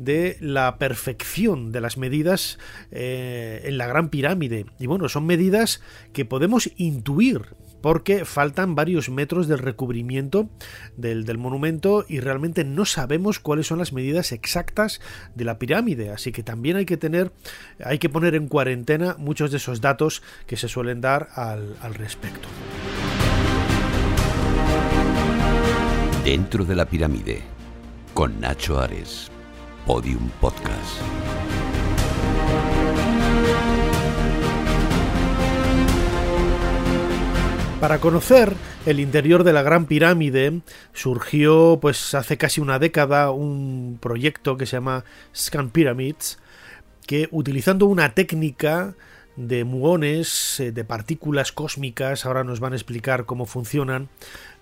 de 0.00 0.38
la 0.40 0.78
perfección 0.78 1.72
de 1.72 1.80
las 1.82 1.98
medidas 1.98 2.58
eh, 2.90 3.60
en 3.64 3.76
la 3.76 3.86
Gran 3.86 4.08
Pirámide. 4.08 4.64
Y 4.78 4.86
bueno, 4.86 5.08
son 5.10 5.26
medidas 5.26 5.82
que 6.14 6.24
podemos 6.24 6.70
intuir 6.76 7.42
porque 7.82 8.24
faltan 8.24 8.74
varios 8.74 9.10
metros 9.10 9.46
del 9.46 9.58
recubrimiento 9.58 10.48
del, 10.96 11.24
del, 11.24 11.38
monumento 11.38 12.04
y 12.08 12.20
realmente 12.20 12.64
no 12.64 12.84
sabemos 12.84 13.40
cuáles 13.40 13.66
son 13.66 13.78
las 13.78 13.92
medidas 13.92 14.32
exactas 14.32 15.00
de 15.34 15.44
la 15.44 15.58
pirámide. 15.58 16.10
Así 16.10 16.32
que 16.32 16.42
también 16.42 16.76
hay 16.76 16.86
que 16.86 16.96
tener, 16.96 17.32
hay 17.84 17.98
que 17.98 18.08
poner 18.08 18.34
en 18.34 18.48
cuarentena 18.48 19.16
muchos 19.18 19.50
de 19.50 19.58
esos 19.58 19.80
datos 19.80 20.22
que 20.46 20.56
se 20.56 20.68
suelen 20.68 21.00
dar 21.00 21.28
al, 21.34 21.76
al 21.80 21.94
respecto. 21.94 22.48
Dentro 26.24 26.64
de 26.64 26.76
la 26.76 26.86
pirámide, 26.86 27.42
con 28.14 28.40
Nacho 28.40 28.78
Ares. 28.78 29.30
Podium 29.92 30.30
Podcast. 30.40 31.02
Para 37.80 37.98
conocer 37.98 38.54
el 38.86 39.00
interior 39.00 39.42
de 39.42 39.52
la 39.52 39.62
Gran 39.62 39.86
Pirámide 39.86 40.60
surgió 40.92 41.80
pues 41.82 42.14
hace 42.14 42.38
casi 42.38 42.60
una 42.60 42.78
década 42.78 43.32
un 43.32 43.98
proyecto 44.00 44.56
que 44.56 44.66
se 44.66 44.76
llama 44.76 45.04
Scan 45.34 45.70
Pyramids 45.70 46.38
que 47.04 47.28
utilizando 47.32 47.86
una 47.86 48.14
técnica 48.14 48.94
de 49.34 49.64
muones, 49.64 50.60
eh, 50.60 50.70
de 50.70 50.84
partículas 50.84 51.50
cósmicas, 51.50 52.26
ahora 52.26 52.44
nos 52.44 52.60
van 52.60 52.74
a 52.74 52.76
explicar 52.76 53.24
cómo 53.24 53.46
funcionan, 53.46 54.08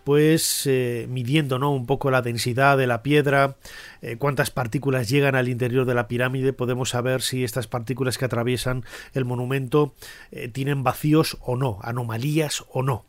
pues 0.04 0.66
eh, 0.66 1.06
midiendo 1.10 1.58
¿no? 1.58 1.70
un 1.70 1.84
poco 1.84 2.10
la 2.10 2.22
densidad 2.22 2.78
de 2.78 2.86
la 2.86 3.02
piedra, 3.02 3.56
eh, 4.00 4.16
cuántas 4.16 4.50
partículas 4.50 5.08
llegan 5.08 5.34
al 5.34 5.48
interior 5.48 5.84
de 5.84 5.94
la 5.94 6.08
pirámide, 6.08 6.52
podemos 6.52 6.90
saber 6.90 7.20
si 7.20 7.44
estas 7.44 7.66
partículas 7.66 8.16
que 8.16 8.24
atraviesan 8.24 8.84
el 9.12 9.24
monumento 9.24 9.94
eh, 10.32 10.48
tienen 10.48 10.82
vacíos 10.82 11.36
o 11.42 11.56
no, 11.56 11.78
anomalías 11.82 12.64
o 12.72 12.82
no. 12.82 13.04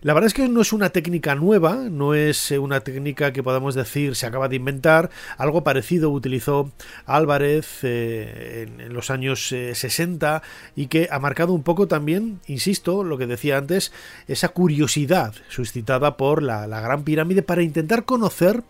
La 0.00 0.14
verdad 0.14 0.28
es 0.28 0.34
que 0.34 0.48
no 0.48 0.62
es 0.62 0.72
una 0.72 0.90
técnica 0.90 1.34
nueva, 1.34 1.74
no 1.90 2.14
es 2.14 2.50
una 2.52 2.80
técnica 2.80 3.34
que 3.34 3.42
podamos 3.42 3.74
decir 3.74 4.16
se 4.16 4.26
acaba 4.26 4.48
de 4.48 4.56
inventar, 4.56 5.10
algo 5.36 5.62
parecido 5.62 6.08
utilizó 6.08 6.72
Álvarez 7.04 7.84
en, 7.84 8.94
los 8.94 9.10
años 9.10 9.48
60 9.48 10.42
y 10.74 10.86
que 10.86 11.08
ha 11.10 11.18
marcado 11.18 11.52
un 11.52 11.62
poco 11.62 11.86
también, 11.86 12.40
insisto, 12.46 13.04
lo 13.04 13.18
que 13.18 13.26
decía 13.26 13.58
antes, 13.58 13.92
esa 14.26 14.48
curiosidad 14.48 15.34
suscitada 15.48 16.15
por 16.16 16.42
la, 16.42 16.66
Gran 16.66 17.02
Pirámide 17.02 17.42
para 17.42 17.62
intentar 17.62 18.04
conocer 18.04 18.62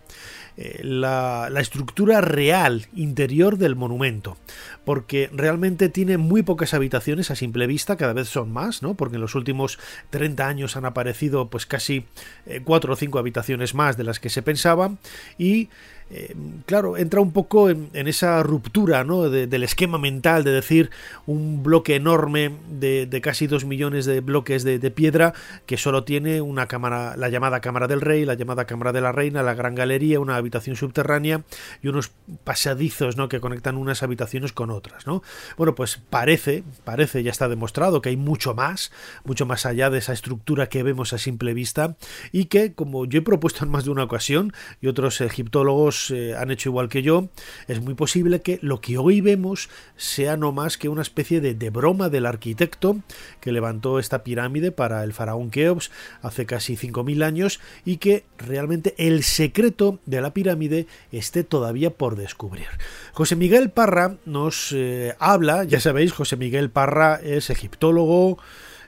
eh, 0.57 0.81
la, 0.83 1.49
estructura 1.61 2.21
real 2.21 2.87
interior 2.95 3.59
del 3.59 3.77
monumento, 3.77 4.37
porque 4.85 5.31
realmente 5.33 5.89
tiene 5.89 6.19
muy 6.19 6.43
pocas 6.43 6.75
habitaciones 6.75 7.31
a 7.31 7.37
simple 7.37 7.67
vista, 7.67 7.97
cada 7.97 8.13
vez 8.13 8.29
son 8.29 8.53
más, 8.53 8.83
¿no? 8.83 8.95
Porque 8.95 9.17
en 9.17 9.23
los 9.23 9.35
últimos 9.35 9.79
30 10.11 10.47
años 10.47 10.77
han 10.77 10.85
aparecido 10.85 11.49
pues 11.49 11.67
casi 11.67 12.07
eh, 12.47 12.61
cuatro 12.65 12.93
o 12.93 12.97
cinco 12.97 13.19
habitaciones 13.19 13.75
más 13.75 13.97
de 13.97 14.05
las 14.05 14.21
que 14.21 14.31
se 14.31 14.43
pensaba 14.43 14.93
y 15.39 15.69
eh, 16.09 16.37
claro, 16.67 16.97
entra 16.97 17.21
un 17.21 17.33
poco 17.33 17.69
en, 17.69 17.91
esa 17.93 18.41
ruptura 18.45 19.03
¿no? 19.03 19.29
del 19.29 19.63
esquema 19.65 19.99
mental 19.99 20.45
de 20.45 20.53
decir 20.53 20.91
un 21.27 21.65
bloque 21.65 21.97
enorme 21.97 22.53
de, 22.71 23.21
casi 23.21 23.49
dos 23.49 23.65
millones 23.65 24.07
de 24.07 24.21
bloques 24.21 24.63
de, 24.63 24.79
piedra 24.93 25.35
que 25.67 25.77
solo 25.77 26.05
tiene 26.05 26.41
una 26.41 26.69
cámara, 26.69 27.17
la 27.17 27.29
llamada 27.29 27.61
cámara 27.61 27.89
del 27.89 28.01
rey, 28.01 28.25
la 28.25 28.35
llamada 28.35 28.67
cámara 28.67 28.93
de 28.93 29.01
la 29.01 29.11
reina, 29.11 29.43
la 29.43 29.55
gran 29.55 29.75
galería, 29.75 30.21
una 30.21 30.37
habitación 30.37 30.77
subterránea 30.77 31.43
y 31.83 31.89
unos 31.89 32.13
pasadizos 32.45 33.17
¿no? 33.17 33.29
que 33.29 33.41
conectan 33.41 33.77
unas 33.77 34.05
habitaciones 34.05 34.53
con 34.53 34.71
otras. 34.71 35.09
¿no? 35.09 35.25
Bueno, 35.57 35.75
pues 35.75 36.01
parece, 36.09 36.63
parece, 36.85 37.25
ya 37.25 37.33
está 37.33 37.49
demostrado 37.49 38.01
que 38.01 38.11
hay 38.11 38.17
mucho 38.17 38.55
más, 38.55 38.93
mucho 39.25 39.45
más 39.45 39.67
allá 39.67 39.91
de 39.91 39.99
esa 39.99 40.13
estructura 40.13 40.69
que 40.69 40.85
vemos 40.85 41.13
a 41.13 41.19
simple 41.19 41.53
vista 41.53 41.97
y 42.31 42.45
que, 42.45 42.75
como 42.75 43.07
yo 43.07 43.19
he 43.19 43.23
propuesto 43.23 43.65
en 43.65 43.73
más 43.73 43.85
de 43.85 43.91
una 43.91 44.05
ocasión 44.05 44.53
y 44.81 44.87
otros 44.87 45.21
egiptólogos 45.21 45.96
eh, 46.11 46.35
han 46.37 46.51
hecho 46.51 46.69
igual 46.69 46.89
que 46.89 47.03
yo, 47.03 47.29
es 47.69 47.81
muy 47.81 47.95
posible 47.95 48.43
que 48.43 48.59
lo 48.63 48.81
que 48.81 48.99
hoy 48.99 49.21
vemos 49.21 49.69
sea 49.97 50.37
no 50.37 50.53
más 50.53 50.79
que 50.79 50.89
una 50.89 51.03
especie 51.03 51.41
de, 51.41 51.71
broma 51.71 52.09
del 52.09 52.27
arquitecto 52.27 53.01
que 53.41 53.53
levantó 53.53 53.99
esta 53.99 54.23
pirámide 54.23 54.73
para 54.73 55.03
el 55.05 55.13
faraón 55.13 55.51
Keops 55.51 55.91
hace 56.23 56.47
casi 56.47 56.77
5.000 56.77 57.25
años 57.25 57.61
y 57.85 57.97
que 57.97 58.25
realmente 58.39 58.95
el 58.99 59.23
secreto 59.25 59.99
de 60.07 60.21
la 60.21 60.33
pirámide 60.33 60.87
esté 61.13 61.45
todavía 61.45 61.91
por 61.91 62.17
descubrir. 62.17 62.67
José 63.13 63.37
Miguel 63.37 63.71
Parra 63.71 64.17
nos 64.25 64.73
eh, 64.73 65.15
habla, 65.19 65.65
ya 65.65 65.81
sabéis, 65.81 66.13
José 66.13 66.37
Miguel 66.37 66.71
Parra 66.71 67.21
es 67.23 67.51
egiptólogo, 67.51 68.39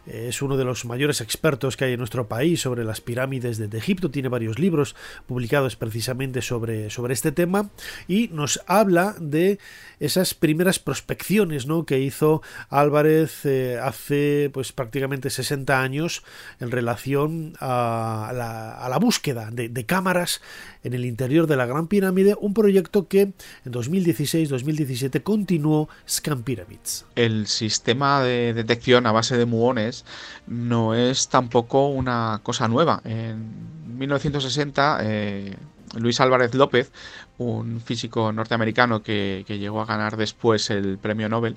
es 0.08 0.42
uno 0.42 0.56
de 0.56 0.64
los 0.64 0.84
mayores 0.84 1.20
expertos 1.20 1.76
que 1.76 1.84
hay 1.86 1.92
en 1.92 1.98
nuestro 1.98 2.28
país 2.28 2.60
sobre 2.60 2.84
las 2.84 3.00
pirámides 3.00 3.58
de, 3.58 3.78
Egipto, 3.78 4.10
tiene 4.10 4.28
varios 4.28 4.58
libros 4.58 4.96
publicados 5.26 5.76
precisamente 5.76 6.42
sobre, 6.42 6.90
sobre 6.90 7.14
este 7.14 7.32
tema 7.32 7.70
y 8.08 8.28
nos 8.28 8.60
habla 8.66 9.14
de 9.20 9.58
esas 10.00 10.34
primeras 10.34 10.78
prospecciones 10.78 11.66
¿no? 11.66 11.84
que 11.84 12.00
hizo 12.00 12.42
Álvarez 12.70 13.44
eh, 13.44 13.78
hace 13.82 14.50
pues 14.52 14.72
prácticamente 14.72 15.30
60 15.30 15.80
años 15.80 16.22
en 16.60 16.70
relación 16.70 17.54
a 17.60 18.32
la, 18.34 18.98
búsqueda 18.98 19.50
de, 19.52 19.86
cámaras 19.86 20.40
en 20.82 20.92
el 20.92 21.04
interior 21.04 21.46
de 21.46 21.56
la 21.56 21.66
Gran 21.66 21.86
Pirámide, 21.86 22.36
un 22.40 22.52
proyecto 22.52 23.06
que 23.06 23.20
en 23.20 23.34
2016-2017 23.66 25.22
continuó 25.22 25.88
Scan 26.08 26.42
Pyramids. 26.42 27.06
El 27.14 27.46
sistema 27.46 28.22
de 28.22 28.54
detección 28.54 29.06
a 29.06 29.12
base 29.12 29.36
de 29.36 29.46
muones 29.46 29.97
no 30.46 30.94
es 30.94 31.28
tampoco 31.28 31.88
una 31.88 32.40
cosa 32.42 32.68
nueva. 32.68 33.00
En 33.04 33.98
1960 33.98 34.98
eh, 35.02 35.56
Luis 35.96 36.20
Álvarez 36.20 36.54
López, 36.54 36.92
un 37.38 37.80
físico 37.80 38.32
norteamericano 38.32 39.02
que, 39.02 39.44
llegó 39.48 39.80
a 39.80 39.86
ganar 39.86 40.16
después 40.16 40.70
el 40.70 40.98
premio 40.98 41.28
Nobel, 41.28 41.56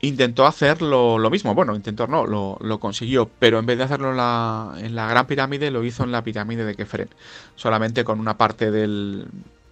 intentó 0.00 0.46
hacer 0.46 0.82
lo, 0.82 1.18
mismo. 1.30 1.54
Bueno, 1.54 1.74
intentó 1.74 2.06
no, 2.06 2.26
lo, 2.26 2.80
consiguió, 2.80 3.30
pero 3.38 3.58
en 3.58 3.66
vez 3.66 3.78
de 3.78 3.84
hacerlo 3.84 4.10
en 4.10 4.16
la, 4.16 4.74
en 4.78 4.94
la 4.94 5.08
Gran 5.08 5.26
Pirámide, 5.26 5.70
lo 5.70 5.84
hizo 5.84 6.04
en 6.04 6.12
la 6.12 6.22
pirámide 6.22 6.64
de 6.64 6.74
Kefren, 6.74 7.08
solamente 7.56 8.04
con 8.04 8.20
una 8.20 8.36
parte 8.36 8.70
del, 8.70 9.26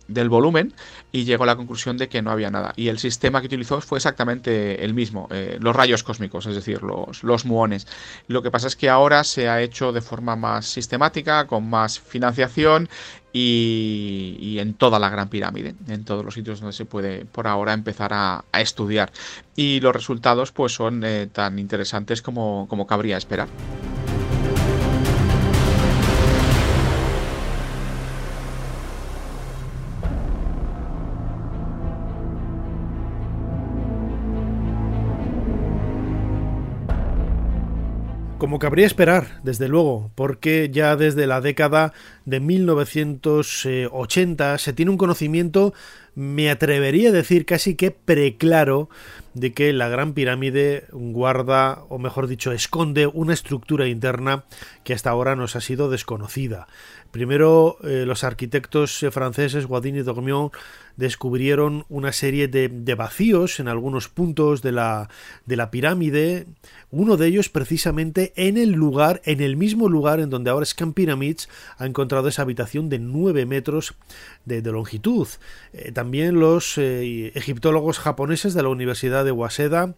del 0.09 0.29
volumen 0.29 0.75
y 1.13 1.25
llegó 1.25 1.45
a 1.45 1.47
la 1.47 1.57
conclusión 1.57 1.97
de 1.97 2.09
que 2.09 2.23
no 2.23 2.31
había 2.31 2.51
nada. 2.51 2.73
Y 2.77 2.89
el 2.89 2.99
sistema 2.99 3.41
que 3.41 3.47
utilizó 3.47 3.81
fue 3.81 3.99
exactamente 3.99 4.85
el 4.85 4.95
mismo, 4.95 5.29
eh, 5.31 5.59
los 5.61 5.77
rayos 5.77 6.03
cósmicos, 6.03 6.47
es 6.47 6.55
decir, 6.55 6.83
los, 6.83 7.23
los 7.23 7.45
muones. 7.45 7.87
Lo 8.27 8.43
que 8.43 8.51
pasa 8.51 8.67
es 8.67 8.77
que 8.77 8.89
ahora 8.89 9.23
se 9.25 9.49
ha 9.49 9.63
hecho 9.63 9.93
de 9.93 10.01
forma 10.01 10.35
más 10.35 10.67
sistemática, 10.67 11.47
con 11.47 11.69
más 11.69 12.01
financiación 12.01 12.89
y, 13.33 14.57
en 14.59 14.75
toda 14.75 14.99
la 14.99 15.11
Gran 15.11 15.29
Pirámide, 15.29 15.75
en 15.89 16.05
todos 16.05 16.25
los 16.25 16.35
sitios 16.35 16.61
donde 16.61 16.73
se 16.73 16.85
puede 16.85 17.25
por 17.25 17.47
ahora 17.47 17.73
empezar 17.73 18.13
a, 18.13 18.45
estudiar. 18.53 19.13
Y 19.55 19.81
los 19.81 19.95
resultados 19.95 20.53
pues 20.53 20.73
son 20.73 21.05
eh, 21.05 21.29
tan 21.31 21.59
interesantes 21.59 22.23
como, 22.23 22.67
como 22.69 22.87
cabría 22.87 23.17
esperar. 23.17 23.49
Como 38.39 38.59
cabría 38.61 38.87
esperar, 38.87 39.41
desde 39.43 39.67
luego, 39.67 40.13
porque 40.15 40.71
ya 40.73 40.95
desde 40.95 41.27
la 41.27 41.41
década 41.41 41.93
de 42.25 42.39
1980 42.39 44.59
se 44.59 44.73
tiene 44.73 44.93
un 44.93 44.97
conocimiento, 44.97 45.75
me 46.15 46.49
atrevería 46.49 47.09
a 47.09 47.13
decir 47.13 47.47
casi 47.47 47.75
que 47.75 47.91
preclaro, 47.91 48.91
de 49.35 49.53
que 49.53 49.73
la 49.73 49.89
Gran 49.89 50.15
Pirámide 50.15 50.85
guarda, 50.93 51.83
o 51.89 51.99
mejor 51.99 52.29
dicho, 52.29 52.53
esconde 52.53 53.09
una 53.09 53.35
estructura 53.35 53.89
interna 53.89 54.45
que 54.85 54.95
hasta 54.95 55.11
ahora 55.11 55.35
nos 55.35 55.57
ha 55.57 55.61
sido 55.61 55.91
desconocida. 55.91 56.69
Primero, 57.11 57.79
eh, 57.83 58.05
los 58.07 58.23
arquitectos 58.23 59.05
franceses, 59.11 59.67
Guadin 59.67 59.97
y 59.97 60.03
Dormion, 60.03 60.53
descubrieron 60.99 61.87
una 61.89 62.13
serie 62.13 62.49
de, 62.49 62.95
vacíos 62.95 63.61
en 63.61 63.69
algunos 63.69 64.09
puntos 64.09 64.63
de 64.63 64.73
la, 64.73 65.09
de 65.47 65.57
la 65.57 65.71
pirámide, 65.71 66.47
uno 66.91 67.17
de 67.17 67.29
ellos 67.29 67.49
precisamente 67.49 68.33
en 68.37 68.57
el 68.57 68.73
lugar, 68.73 69.23
en 69.25 69.41
el 69.41 69.57
mismo 69.57 69.89
lugar 69.89 70.19
en 70.19 70.29
donde 70.29 70.51
ahora 70.51 70.67
Scan 70.67 70.93
Pyramids 70.93 71.49
ha 71.79 71.87
encontrado 71.87 72.29
esa 72.29 72.43
habitación 72.43 72.89
de 72.89 72.99
9 72.99 73.47
metros 73.47 73.95
de, 74.45 74.61
longitud. 74.61 75.29
Eh, 75.73 75.93
también 75.93 76.41
los 76.41 76.77
egiptólogos 76.77 77.99
japoneses 77.99 78.53
de 78.53 78.63
la 78.63 78.69
Universidad 78.69 79.25
de 79.25 79.31
Waseda 79.31 79.95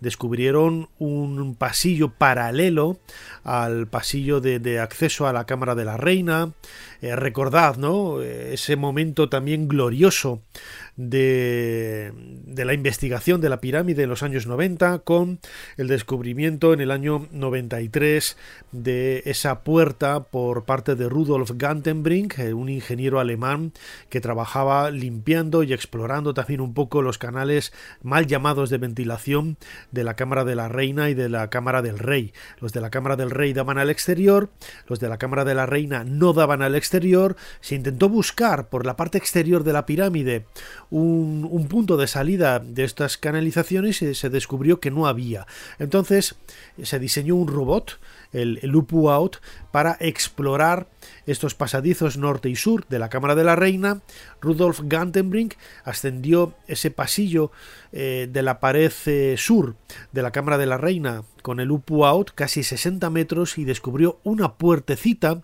descubrieron 0.00 0.88
un 0.98 1.56
pasillo 1.56 2.10
paralelo 2.10 3.00
al 3.42 3.88
pasillo 3.88 4.40
de 4.40 4.78
acceso 4.78 5.26
a 5.26 5.32
la 5.32 5.46
Cámara 5.46 5.74
de 5.74 5.84
la 5.84 5.96
Reina, 5.96 6.52
eh, 6.93 6.93
recordad, 7.14 7.76
¿no? 7.76 8.22
Ese 8.22 8.76
momento 8.76 9.28
también 9.28 9.68
glorioso 9.68 10.42
de, 10.96 12.12
de, 12.46 12.64
la 12.64 12.72
investigación 12.72 13.40
de 13.40 13.48
la 13.48 13.60
pirámide 13.60 14.04
en 14.04 14.08
los 14.08 14.22
años 14.22 14.46
90 14.46 15.00
con 15.00 15.40
el 15.76 15.88
descubrimiento 15.88 16.72
en 16.72 16.80
el 16.80 16.90
año 16.90 17.26
93 17.32 18.36
de 18.70 19.22
esa 19.26 19.60
puerta 19.60 20.24
por 20.24 20.64
parte 20.64 20.94
de 20.94 21.08
Rudolf 21.08 21.52
Gantenbrink, 21.54 22.38
eh, 22.38 22.54
un 22.54 22.68
ingeniero 22.68 23.18
alemán 23.18 23.72
que 24.08 24.20
trabajaba 24.20 24.90
limpiando 24.90 25.62
y 25.62 25.72
explorando 25.72 26.32
también 26.32 26.60
un 26.60 26.74
poco 26.74 27.02
los 27.02 27.18
canales 27.18 27.72
mal 28.02 28.26
llamados 28.26 28.70
de 28.70 28.78
ventilación 28.78 29.56
de 29.90 30.04
la 30.04 30.14
Cámara 30.14 30.44
de 30.44 30.54
la 30.54 30.68
Reina 30.68 31.10
y 31.10 31.14
de 31.14 31.28
la 31.28 31.50
Cámara 31.50 31.82
del 31.82 31.98
Rey. 31.98 32.32
Los 32.60 32.72
de 32.72 32.80
la 32.80 32.90
Cámara 32.90 33.16
del 33.16 33.30
Rey 33.30 33.52
daban 33.52 33.78
al 33.78 33.90
exterior, 33.90 34.50
los 34.86 35.00
de 35.00 35.08
la 35.08 35.18
Cámara 35.18 35.44
de 35.44 35.54
la 35.54 35.66
Reina 35.66 36.04
no 36.04 36.32
daban 36.32 36.62
al 36.62 36.76
exterior, 36.76 37.36
se 37.60 37.74
intentó 37.74 38.08
buscar 38.08 38.68
por 38.68 38.86
la 38.86 38.96
parte 38.96 39.18
exterior 39.18 39.64
de 39.64 39.72
la 39.72 39.86
pirámide 39.86 40.46
un, 40.90 41.66
punto 41.68 41.96
de 41.96 42.06
salida 42.06 42.58
de 42.58 42.84
estas 42.84 43.16
canalizaciones 43.18 43.96
se 43.96 44.30
descubrió 44.30 44.80
que 44.80 44.90
no 44.90 45.06
había. 45.06 45.46
Entonces 45.78 46.36
se 46.82 46.98
diseñó 46.98 47.36
un 47.36 47.48
robot, 47.48 47.98
el, 48.32 48.58
el 48.62 48.74
Out, 48.74 49.36
para 49.70 49.96
explorar 50.00 50.86
estos 51.26 51.54
pasadizos 51.54 52.16
norte 52.16 52.48
y 52.48 52.56
sur 52.56 52.86
de 52.88 52.98
la 52.98 53.08
Cámara 53.08 53.34
de 53.34 53.44
la 53.44 53.56
Reina. 53.56 54.00
Rudolf 54.40 54.80
Gantenbrink 54.84 55.54
ascendió 55.84 56.54
ese 56.66 56.90
pasillo 56.90 57.50
eh, 57.92 58.28
de 58.30 58.42
la 58.42 58.60
pared 58.60 58.92
eh, 59.06 59.36
sur 59.38 59.76
de 60.12 60.22
la 60.22 60.30
Cámara 60.30 60.58
de 60.58 60.66
la 60.66 60.78
Reina 60.78 61.22
con 61.42 61.60
el 61.60 61.70
Upu 61.70 62.04
Out 62.06 62.30
casi 62.34 62.62
60 62.62 63.10
metros 63.10 63.58
y 63.58 63.64
descubrió 63.64 64.18
una 64.24 64.54
puertecita 64.54 65.42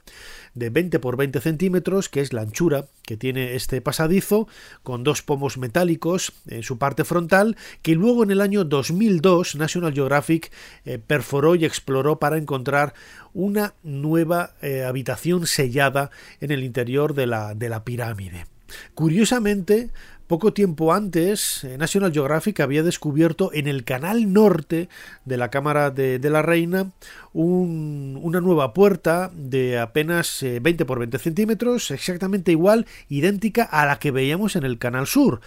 de 0.55 0.71
20 0.71 0.99
por 0.99 1.17
20 1.17 1.41
centímetros, 1.41 2.09
que 2.09 2.21
es 2.21 2.33
la 2.33 2.43
anchura 2.43 2.87
que 3.11 3.17
tiene 3.17 3.57
este 3.57 3.81
pasadizo, 3.81 4.47
con 4.85 5.03
dos 5.03 5.23
pomos 5.23 5.59
metálicos 5.59 6.33
en 6.47 6.63
su 6.63 6.79
parte 6.79 7.03
frontal, 7.03 7.57
que 7.83 7.97
luego 7.97 8.23
en 8.23 8.31
el 8.31 8.41
año 8.41 8.63
2002 8.63 9.57
National 9.57 9.93
Geographic 9.93 10.53
eh, 10.85 11.01
perforó 11.05 11.57
y 11.57 11.65
exploró 11.65 12.21
para 12.21 12.39
encontrar 12.39 12.95
una 13.35 13.75
nueva 13.83 14.55
eh, 14.63 14.85
habitación 14.85 15.49
sellada 15.49 16.13
en 16.41 16.53
el 16.53 16.63
interior 16.63 17.15
de 17.15 17.27
la, 17.27 17.57
de 17.57 17.69
la 17.69 17.83
pirámide. 17.83 18.47
Curiosamente, 18.95 19.91
poco 20.31 20.53
tiempo 20.53 20.93
antes, 20.93 21.65
eh, 21.65 21.77
National 21.77 22.13
Geographic 22.13 22.61
había 22.61 22.85
descubierto 22.85 23.51
en 23.53 23.67
el 23.67 23.83
canal 23.83 24.33
norte 24.33 24.89
de 25.25 25.37
la 25.37 25.51
Cámara 25.51 25.91
de, 25.91 26.21
la 26.23 26.41
Reina 26.41 26.93
una 27.33 28.41
nueva 28.41 28.73
puerta 28.73 29.33
de 29.35 29.81
apenas 29.81 30.39
20 30.41 30.71
eh, 30.71 30.87
por 30.87 31.01
20 31.01 31.19
centímetros, 31.19 31.91
exactamente 31.91 32.53
igual, 32.53 32.87
idéntica 33.09 33.65
a 33.65 33.85
la 33.87 33.99
que 33.99 34.13
veíamos 34.13 34.55
en 34.55 34.63
el 34.63 34.79
canal 34.79 35.09
sur. 35.09 35.41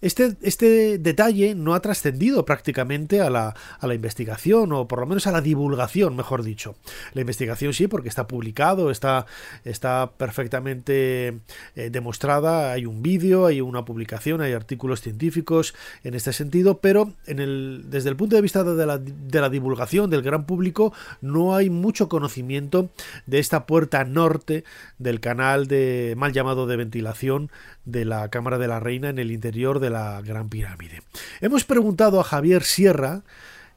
Este, 0.00 0.36
este, 0.42 0.98
detalle 0.98 1.54
no 1.54 1.74
ha 1.74 1.80
trascendido 1.80 2.44
prácticamente 2.44 3.20
a 3.20 3.30
la, 3.30 3.54
a 3.80 3.86
la, 3.86 3.94
investigación, 3.94 4.72
o 4.72 4.86
por 4.86 5.00
lo 5.00 5.06
menos 5.06 5.26
a 5.26 5.32
la 5.32 5.40
divulgación, 5.40 6.14
mejor 6.14 6.42
dicho. 6.42 6.76
La 7.14 7.20
investigación 7.20 7.72
sí, 7.72 7.88
porque 7.88 8.08
está 8.08 8.28
publicado, 8.28 8.90
está, 8.90 9.26
está 9.64 10.12
perfectamente 10.16 11.38
eh, 11.74 11.90
demostrada, 11.90 12.72
hay 12.72 12.86
un 12.86 13.02
vídeo, 13.02 13.46
hay 13.46 13.60
una 13.60 13.84
publicación, 13.84 14.40
hay 14.40 14.52
artículos 14.52 15.00
científicos 15.00 15.74
en 16.04 16.14
este 16.14 16.32
sentido, 16.32 16.78
pero 16.78 17.12
en 17.26 17.40
el, 17.40 17.86
desde 17.88 18.10
el 18.10 18.16
punto 18.16 18.36
de 18.36 18.42
vista 18.42 18.62
de 18.62 18.86
la, 18.86 18.98
de 18.98 19.40
la 19.40 19.50
divulgación 19.50 20.10
del 20.10 20.22
gran 20.22 20.44
público, 20.44 20.92
no 21.20 21.56
hay 21.56 21.70
mucho 21.70 22.08
conocimiento 22.08 22.90
de 23.26 23.38
esta 23.38 23.66
puerta 23.66 24.04
norte 24.04 24.64
del 24.98 25.20
canal 25.20 25.66
de 25.66 26.14
mal 26.16 26.32
llamado 26.32 26.66
de 26.66 26.76
ventilación 26.76 27.50
de 27.84 28.04
la 28.04 28.28
Cámara 28.28 28.58
de 28.58 28.68
la 28.68 28.80
Reina 28.80 29.08
en 29.08 29.18
el 29.18 29.30
interior 29.30 29.80
de 29.80 29.87
la 29.90 30.20
Gran 30.22 30.48
Pirámide. 30.48 31.02
Hemos 31.40 31.64
preguntado 31.64 32.20
a 32.20 32.24
Javier 32.24 32.62
Sierra, 32.64 33.22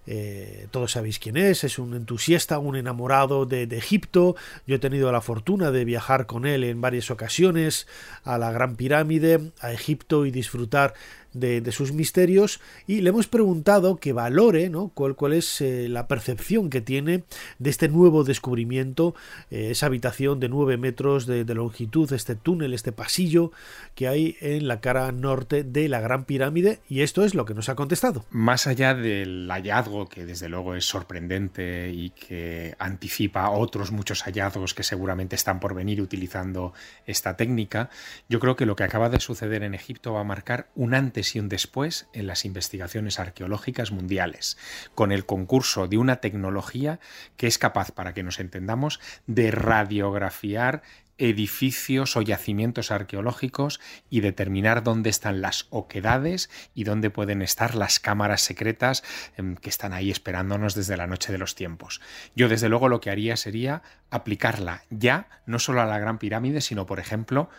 eh, 0.07 0.67
todos 0.71 0.93
sabéis 0.93 1.19
quién 1.19 1.37
es, 1.37 1.63
es 1.63 1.77
un 1.77 1.93
entusiasta, 1.93 2.57
un 2.57 2.75
enamorado 2.75 3.45
de, 3.45 3.63
Egipto. 3.63 4.35
Yo 4.65 4.75
he 4.75 4.79
tenido 4.79 5.11
la 5.11 5.21
fortuna 5.21 5.71
de 5.71 5.85
viajar 5.85 6.25
con 6.25 6.45
él 6.45 6.63
en 6.63 6.81
varias 6.81 7.11
ocasiones 7.11 7.87
a 8.23 8.37
la 8.37 8.51
Gran 8.51 8.75
Pirámide, 8.75 9.51
a 9.59 9.71
Egipto 9.71 10.25
y 10.25 10.31
disfrutar 10.31 10.95
de, 11.33 11.71
sus 11.71 11.93
misterios 11.93 12.59
y 12.87 13.01
le 13.01 13.09
hemos 13.09 13.27
preguntado 13.27 13.97
que 13.97 14.13
valore 14.13 14.69
¿no? 14.69 14.91
cuál, 14.93 15.15
cuál 15.15 15.33
es 15.33 15.61
eh, 15.61 15.87
la 15.87 16.07
percepción 16.07 16.69
que 16.69 16.81
tiene 16.81 17.23
de 17.59 17.69
este 17.69 17.87
nuevo 17.87 18.23
descubrimiento, 18.23 19.15
eh, 19.49 19.69
esa 19.71 19.85
habitación 19.85 20.39
de 20.39 20.49
9 20.49 20.77
metros 20.77 21.25
de, 21.25 21.45
longitud, 21.51 22.11
este 22.13 22.35
túnel, 22.35 22.73
este 22.73 22.91
pasillo 22.91 23.51
que 23.95 24.07
hay 24.07 24.37
en 24.41 24.67
la 24.67 24.79
cara 24.81 25.11
norte 25.11 25.63
de 25.63 25.89
la 25.89 25.99
Gran 25.99 26.25
Pirámide 26.25 26.79
y 26.89 27.01
esto 27.01 27.23
es 27.23 27.35
lo 27.35 27.45
que 27.45 27.53
nos 27.53 27.69
ha 27.69 27.75
contestado. 27.75 28.25
Más 28.31 28.67
allá 28.67 28.93
del 28.93 29.47
hallazgo 29.49 30.07
que 30.07 30.25
desde 30.25 30.49
luego 30.49 30.75
es 30.75 30.85
sorprendente 30.85 31.91
y 31.93 32.11
que 32.11 32.75
anticipa 32.79 33.49
otros 33.49 33.91
muchos 33.91 34.23
hallazgos 34.23 34.73
que 34.73 34.83
seguramente 34.83 35.35
están 35.35 35.59
por 35.59 35.73
venir 35.73 36.01
utilizando 36.01 36.73
esta 37.05 37.37
técnica, 37.37 37.89
yo 38.29 38.39
creo 38.39 38.55
que 38.55 38.65
lo 38.65 38.75
que 38.75 38.83
acaba 38.83 39.09
de 39.09 39.19
suceder 39.19 39.63
en 39.63 39.73
Egipto 39.73 40.13
va 40.13 40.21
a 40.21 40.25
marcar 40.25 40.67
un 40.75 40.93
antes 40.93 41.20
y 41.35 41.39
un 41.39 41.49
después 41.49 42.07
en 42.13 42.27
las 42.27 42.45
investigaciones 42.45 43.19
arqueológicas 43.19 43.91
mundiales, 43.91 44.57
con 44.95 45.11
el 45.11 45.25
concurso 45.25 45.87
de 45.87 45.97
una 45.97 46.17
tecnología 46.17 46.99
que 47.37 47.47
es 47.47 47.57
capaz, 47.57 47.91
para 47.91 48.13
que 48.13 48.23
nos 48.23 48.39
entendamos, 48.39 48.99
de 49.27 49.51
radiografiar 49.51 50.81
edificios 51.21 52.17
o 52.17 52.23
yacimientos 52.23 52.89
arqueológicos 52.89 53.79
y 54.09 54.21
determinar 54.21 54.83
dónde 54.83 55.11
están 55.11 55.41
las 55.41 55.67
oquedades 55.69 56.49
y 56.73 56.83
dónde 56.83 57.11
pueden 57.11 57.43
estar 57.43 57.75
las 57.75 57.99
cámaras 57.99 58.41
secretas 58.41 59.03
em, 59.37 59.55
que 59.55 59.69
están 59.69 59.93
ahí 59.93 60.09
esperándonos 60.09 60.73
desde 60.73 60.97
la 60.97 61.05
noche 61.05 61.31
de 61.31 61.37
los 61.37 61.53
tiempos. 61.53 62.01
Yo 62.35 62.49
desde 62.49 62.69
luego 62.69 62.89
lo 62.89 63.01
que 63.01 63.11
haría 63.11 63.37
sería 63.37 63.83
aplicarla 64.09 64.83
ya 64.89 65.29
no 65.45 65.59
solo 65.59 65.81
a 65.81 65.85
la 65.85 65.99
Gran 65.99 66.17
Pirámide, 66.17 66.59
sino 66.59 66.87
por 66.87 66.99
ejemplo 66.99 67.49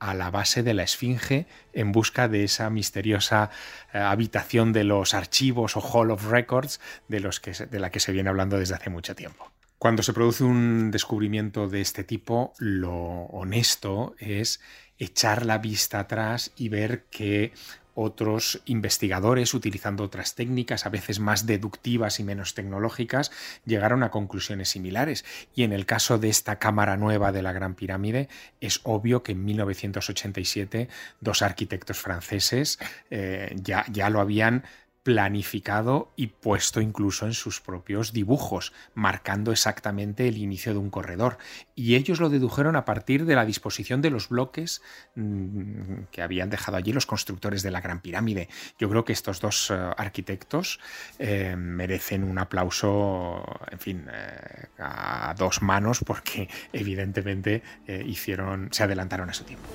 a 0.00 0.14
la 0.14 0.30
base 0.30 0.62
de 0.62 0.74
la 0.74 0.82
Esfinge 0.82 1.46
en 1.72 1.92
busca 1.92 2.28
de 2.28 2.44
esa 2.44 2.70
misteriosa 2.70 3.50
eh, 3.92 3.98
habitación 3.98 4.72
de 4.72 4.84
los 4.84 5.14
archivos 5.14 5.76
o 5.76 5.80
Hall 5.80 6.10
of 6.10 6.30
Records 6.30 6.80
de, 7.08 7.20
los 7.20 7.40
que, 7.40 7.52
de 7.52 7.78
la 7.78 7.90
que 7.90 8.00
se 8.00 8.12
viene 8.12 8.30
hablando 8.30 8.58
desde 8.58 8.74
hace 8.74 8.90
mucho 8.90 9.14
tiempo. 9.14 9.50
Cuando 9.78 10.02
se 10.02 10.12
produce 10.12 10.42
un 10.42 10.90
descubrimiento 10.90 11.68
de 11.68 11.80
este 11.80 12.02
tipo, 12.02 12.52
lo 12.58 12.94
honesto 13.26 14.16
es 14.18 14.60
echar 14.98 15.46
la 15.46 15.58
vista 15.58 16.00
atrás 16.00 16.50
y 16.56 16.68
ver 16.68 17.04
que 17.10 17.52
otros 18.00 18.62
investigadores, 18.66 19.54
utilizando 19.54 20.04
otras 20.04 20.36
técnicas, 20.36 20.86
a 20.86 20.88
veces 20.88 21.18
más 21.18 21.46
deductivas 21.46 22.20
y 22.20 22.24
menos 22.24 22.54
tecnológicas, 22.54 23.32
llegaron 23.66 24.04
a 24.04 24.12
conclusiones 24.12 24.68
similares. 24.68 25.24
Y 25.56 25.64
en 25.64 25.72
el 25.72 25.84
caso 25.84 26.16
de 26.16 26.28
esta 26.28 26.60
cámara 26.60 26.96
nueva 26.96 27.32
de 27.32 27.42
la 27.42 27.52
Gran 27.52 27.74
Pirámide, 27.74 28.28
es 28.60 28.80
obvio 28.84 29.24
que 29.24 29.32
en 29.32 29.44
1987 29.44 30.88
dos 31.20 31.42
arquitectos 31.42 31.98
franceses 31.98 32.78
eh, 33.10 33.52
ya, 33.56 33.84
ya 33.90 34.10
lo 34.10 34.20
habían 34.20 34.62
planificado 35.08 36.12
y 36.16 36.26
puesto 36.26 36.82
incluso 36.82 37.24
en 37.24 37.32
sus 37.32 37.62
propios 37.62 38.12
dibujos, 38.12 38.74
marcando 38.92 39.52
exactamente 39.52 40.28
el 40.28 40.36
inicio 40.36 40.74
de 40.74 40.78
un 40.78 40.90
corredor. 40.90 41.38
Y 41.74 41.94
ellos 41.94 42.20
lo 42.20 42.28
dedujeron 42.28 42.76
a 42.76 42.84
partir 42.84 43.24
de 43.24 43.34
la 43.34 43.46
disposición 43.46 44.02
de 44.02 44.10
los 44.10 44.28
bloques 44.28 44.82
mm, 45.14 46.08
que 46.12 46.20
habían 46.20 46.50
dejado 46.50 46.76
allí 46.76 46.92
los 46.92 47.06
constructores 47.06 47.62
de 47.62 47.70
la 47.70 47.80
Gran 47.80 48.02
Pirámide. 48.02 48.50
Yo 48.78 48.90
creo 48.90 49.06
que 49.06 49.14
estos 49.14 49.40
dos 49.40 49.70
eh, 49.70 49.74
arquitectos 49.96 50.78
eh, 51.18 51.56
merecen 51.56 52.22
un 52.22 52.38
aplauso, 52.38 53.42
en 53.70 53.78
fin, 53.78 54.06
eh, 54.12 54.66
a 54.78 55.34
dos 55.38 55.62
manos 55.62 56.00
porque 56.04 56.50
evidentemente 56.70 57.62
hicieron, 58.04 58.68
se 58.72 58.82
adelantaron 58.82 59.30
a 59.30 59.32
su 59.32 59.44
tiempo. 59.44 59.68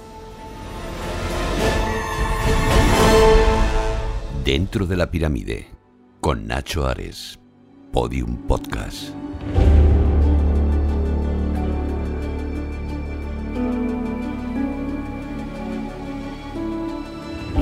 Dentro 4.43 4.86
de 4.86 4.97
la 4.97 5.10
pirámide, 5.10 5.67
con 6.19 6.47
Nacho 6.47 6.86
Ares, 6.86 7.39
Podium 7.93 8.45
Podcast. 8.45 9.12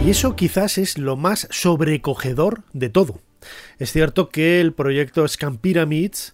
Y 0.03 0.09
eso 0.09 0.35
quizás 0.35 0.79
es 0.79 0.97
lo 0.97 1.17
más 1.17 1.47
sobrecogedor 1.51 2.63
de 2.73 2.89
todo. 2.89 3.21
Es 3.77 3.91
cierto 3.91 4.29
que 4.29 4.59
el 4.59 4.73
proyecto 4.73 5.27
Scam 5.27 5.57
Pyramids 5.57 6.33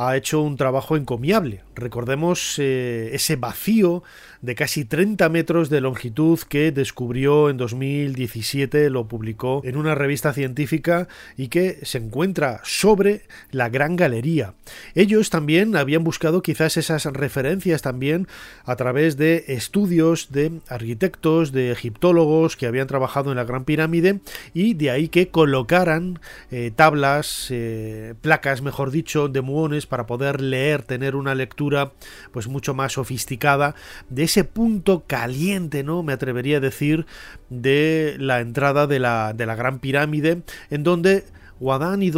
ha 0.00 0.16
hecho 0.16 0.40
un 0.40 0.56
trabajo 0.56 0.96
encomiable. 0.96 1.62
Recordemos 1.74 2.54
eh, 2.58 3.10
ese 3.12 3.36
vacío 3.36 4.02
de 4.40 4.54
casi 4.54 4.86
30 4.86 5.28
metros 5.28 5.68
de 5.68 5.82
longitud 5.82 6.38
que 6.48 6.72
descubrió 6.72 7.50
en 7.50 7.58
2017, 7.58 8.88
lo 8.88 9.06
publicó 9.06 9.60
en 9.64 9.76
una 9.76 9.94
revista 9.94 10.32
científica 10.32 11.08
y 11.36 11.48
que 11.48 11.80
se 11.82 11.98
encuentra 11.98 12.60
sobre 12.64 13.22
la 13.50 13.68
Gran 13.68 13.96
Galería. 13.96 14.54
Ellos 14.94 15.28
también 15.28 15.76
habían 15.76 16.04
buscado 16.04 16.40
quizás 16.40 16.78
esas 16.78 17.04
referencias 17.04 17.82
también 17.82 18.26
a 18.64 18.76
través 18.76 19.18
de 19.18 19.44
estudios 19.48 20.32
de 20.32 20.60
arquitectos, 20.68 21.52
de 21.52 21.72
egiptólogos 21.72 22.56
que 22.56 22.66
habían 22.66 22.86
trabajado 22.86 23.30
en 23.30 23.36
la 23.36 23.44
Gran 23.44 23.64
Pirámide 23.64 24.20
y 24.54 24.72
de 24.72 24.90
ahí 24.90 25.08
que 25.08 25.28
colocaran 25.28 26.20
eh, 26.50 26.72
tablas, 26.74 27.48
eh, 27.50 28.14
placas, 28.22 28.62
mejor 28.62 28.90
dicho, 28.90 29.28
de 29.28 29.42
muones 29.42 29.86
para 29.90 30.06
poder 30.06 30.40
leer, 30.40 30.82
tener 30.82 31.14
una 31.14 31.34
lectura 31.34 31.92
pues 32.32 32.48
mucho 32.48 32.72
más 32.72 32.94
sofisticada 32.94 33.74
de 34.08 34.22
ese 34.22 34.44
punto 34.44 35.04
caliente, 35.06 35.84
¿no? 35.84 36.02
Me 36.02 36.14
atrevería 36.14 36.56
a 36.56 36.60
decir, 36.60 37.04
de 37.50 38.16
la 38.18 38.40
entrada 38.40 38.86
de 38.86 38.98
la, 38.98 39.34
de 39.34 39.44
la 39.44 39.56
Gran 39.56 39.80
Pirámide, 39.80 40.42
en 40.70 40.82
donde 40.82 41.24
Guadán 41.60 42.02
y 42.02 42.10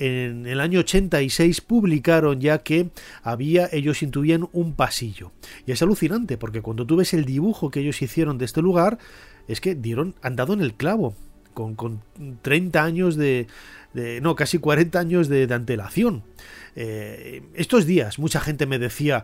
en 0.00 0.46
el 0.46 0.60
año 0.60 0.80
86 0.80 1.60
publicaron 1.60 2.40
ya 2.40 2.58
que 2.58 2.90
había, 3.22 3.68
ellos 3.70 4.02
intuían 4.02 4.48
un 4.52 4.74
pasillo. 4.74 5.30
Y 5.64 5.70
es 5.70 5.80
alucinante 5.80 6.36
porque 6.36 6.60
cuando 6.60 6.84
tú 6.84 6.96
ves 6.96 7.14
el 7.14 7.24
dibujo 7.24 7.70
que 7.70 7.80
ellos 7.80 8.02
hicieron 8.02 8.36
de 8.36 8.46
este 8.46 8.62
lugar, 8.62 8.98
es 9.46 9.60
que 9.60 9.76
dieron, 9.76 10.16
han 10.22 10.34
dado 10.34 10.54
en 10.54 10.60
el 10.60 10.74
clavo, 10.74 11.14
con, 11.54 11.76
con 11.76 12.02
30 12.42 12.82
años 12.82 13.16
de, 13.16 13.46
no, 13.94 14.34
casi 14.34 14.58
40 14.58 14.98
años 14.98 15.28
de, 15.28 15.52
antelación. 15.52 16.22
Eh, 16.76 17.42
estos 17.54 17.86
días 17.86 18.18
mucha 18.18 18.40
gente 18.40 18.66
me 18.66 18.80
decía, 18.80 19.22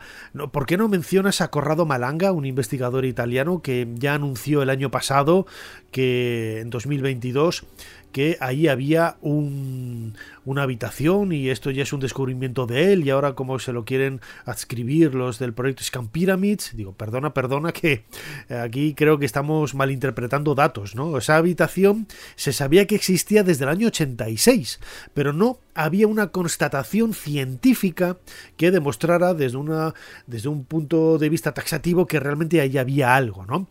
¿por 0.52 0.66
qué 0.66 0.76
no 0.76 0.88
mencionas 0.88 1.40
a 1.40 1.48
Corrado 1.48 1.84
Malanga, 1.84 2.30
un 2.30 2.46
investigador 2.46 3.04
italiano 3.04 3.60
que 3.60 3.88
ya 3.96 4.14
anunció 4.14 4.62
el 4.62 4.70
año 4.70 4.92
pasado 4.92 5.46
que 5.90 6.60
en 6.60 6.70
2022 6.70 7.64
que 8.12 8.36
ahí 8.40 8.68
había 8.68 9.16
un, 9.20 10.14
una 10.44 10.62
habitación 10.62 11.32
y 11.32 11.48
esto 11.48 11.70
ya 11.70 11.82
es 11.82 11.92
un 11.92 12.00
descubrimiento 12.00 12.66
de 12.66 12.92
él 12.92 13.06
y 13.06 13.10
ahora 13.10 13.34
como 13.34 13.58
se 13.58 13.72
lo 13.72 13.84
quieren 13.84 14.20
adscribir 14.44 15.14
los 15.14 15.38
del 15.38 15.52
proyecto 15.52 15.84
Scam 15.84 16.08
Pyramids, 16.08 16.76
digo, 16.76 16.92
perdona, 16.92 17.32
perdona 17.34 17.72
que 17.72 18.04
aquí 18.48 18.94
creo 18.94 19.18
que 19.18 19.26
estamos 19.26 19.74
malinterpretando 19.74 20.54
datos, 20.54 20.94
¿no? 20.94 21.16
Esa 21.18 21.36
habitación 21.36 22.06
se 22.36 22.52
sabía 22.52 22.86
que 22.86 22.94
existía 22.94 23.42
desde 23.42 23.64
el 23.64 23.70
año 23.70 23.88
86, 23.88 24.80
pero 25.14 25.32
no 25.32 25.58
había 25.74 26.06
una 26.06 26.28
constatación 26.28 27.14
científica 27.14 28.18
que 28.56 28.70
demostrara 28.70 29.34
desde, 29.34 29.56
una, 29.56 29.94
desde 30.26 30.48
un 30.48 30.64
punto 30.64 31.18
de 31.18 31.28
vista 31.28 31.52
taxativo 31.52 32.06
que 32.06 32.20
realmente 32.20 32.60
ahí 32.60 32.76
había 32.78 33.14
algo, 33.14 33.46
¿no? 33.46 33.68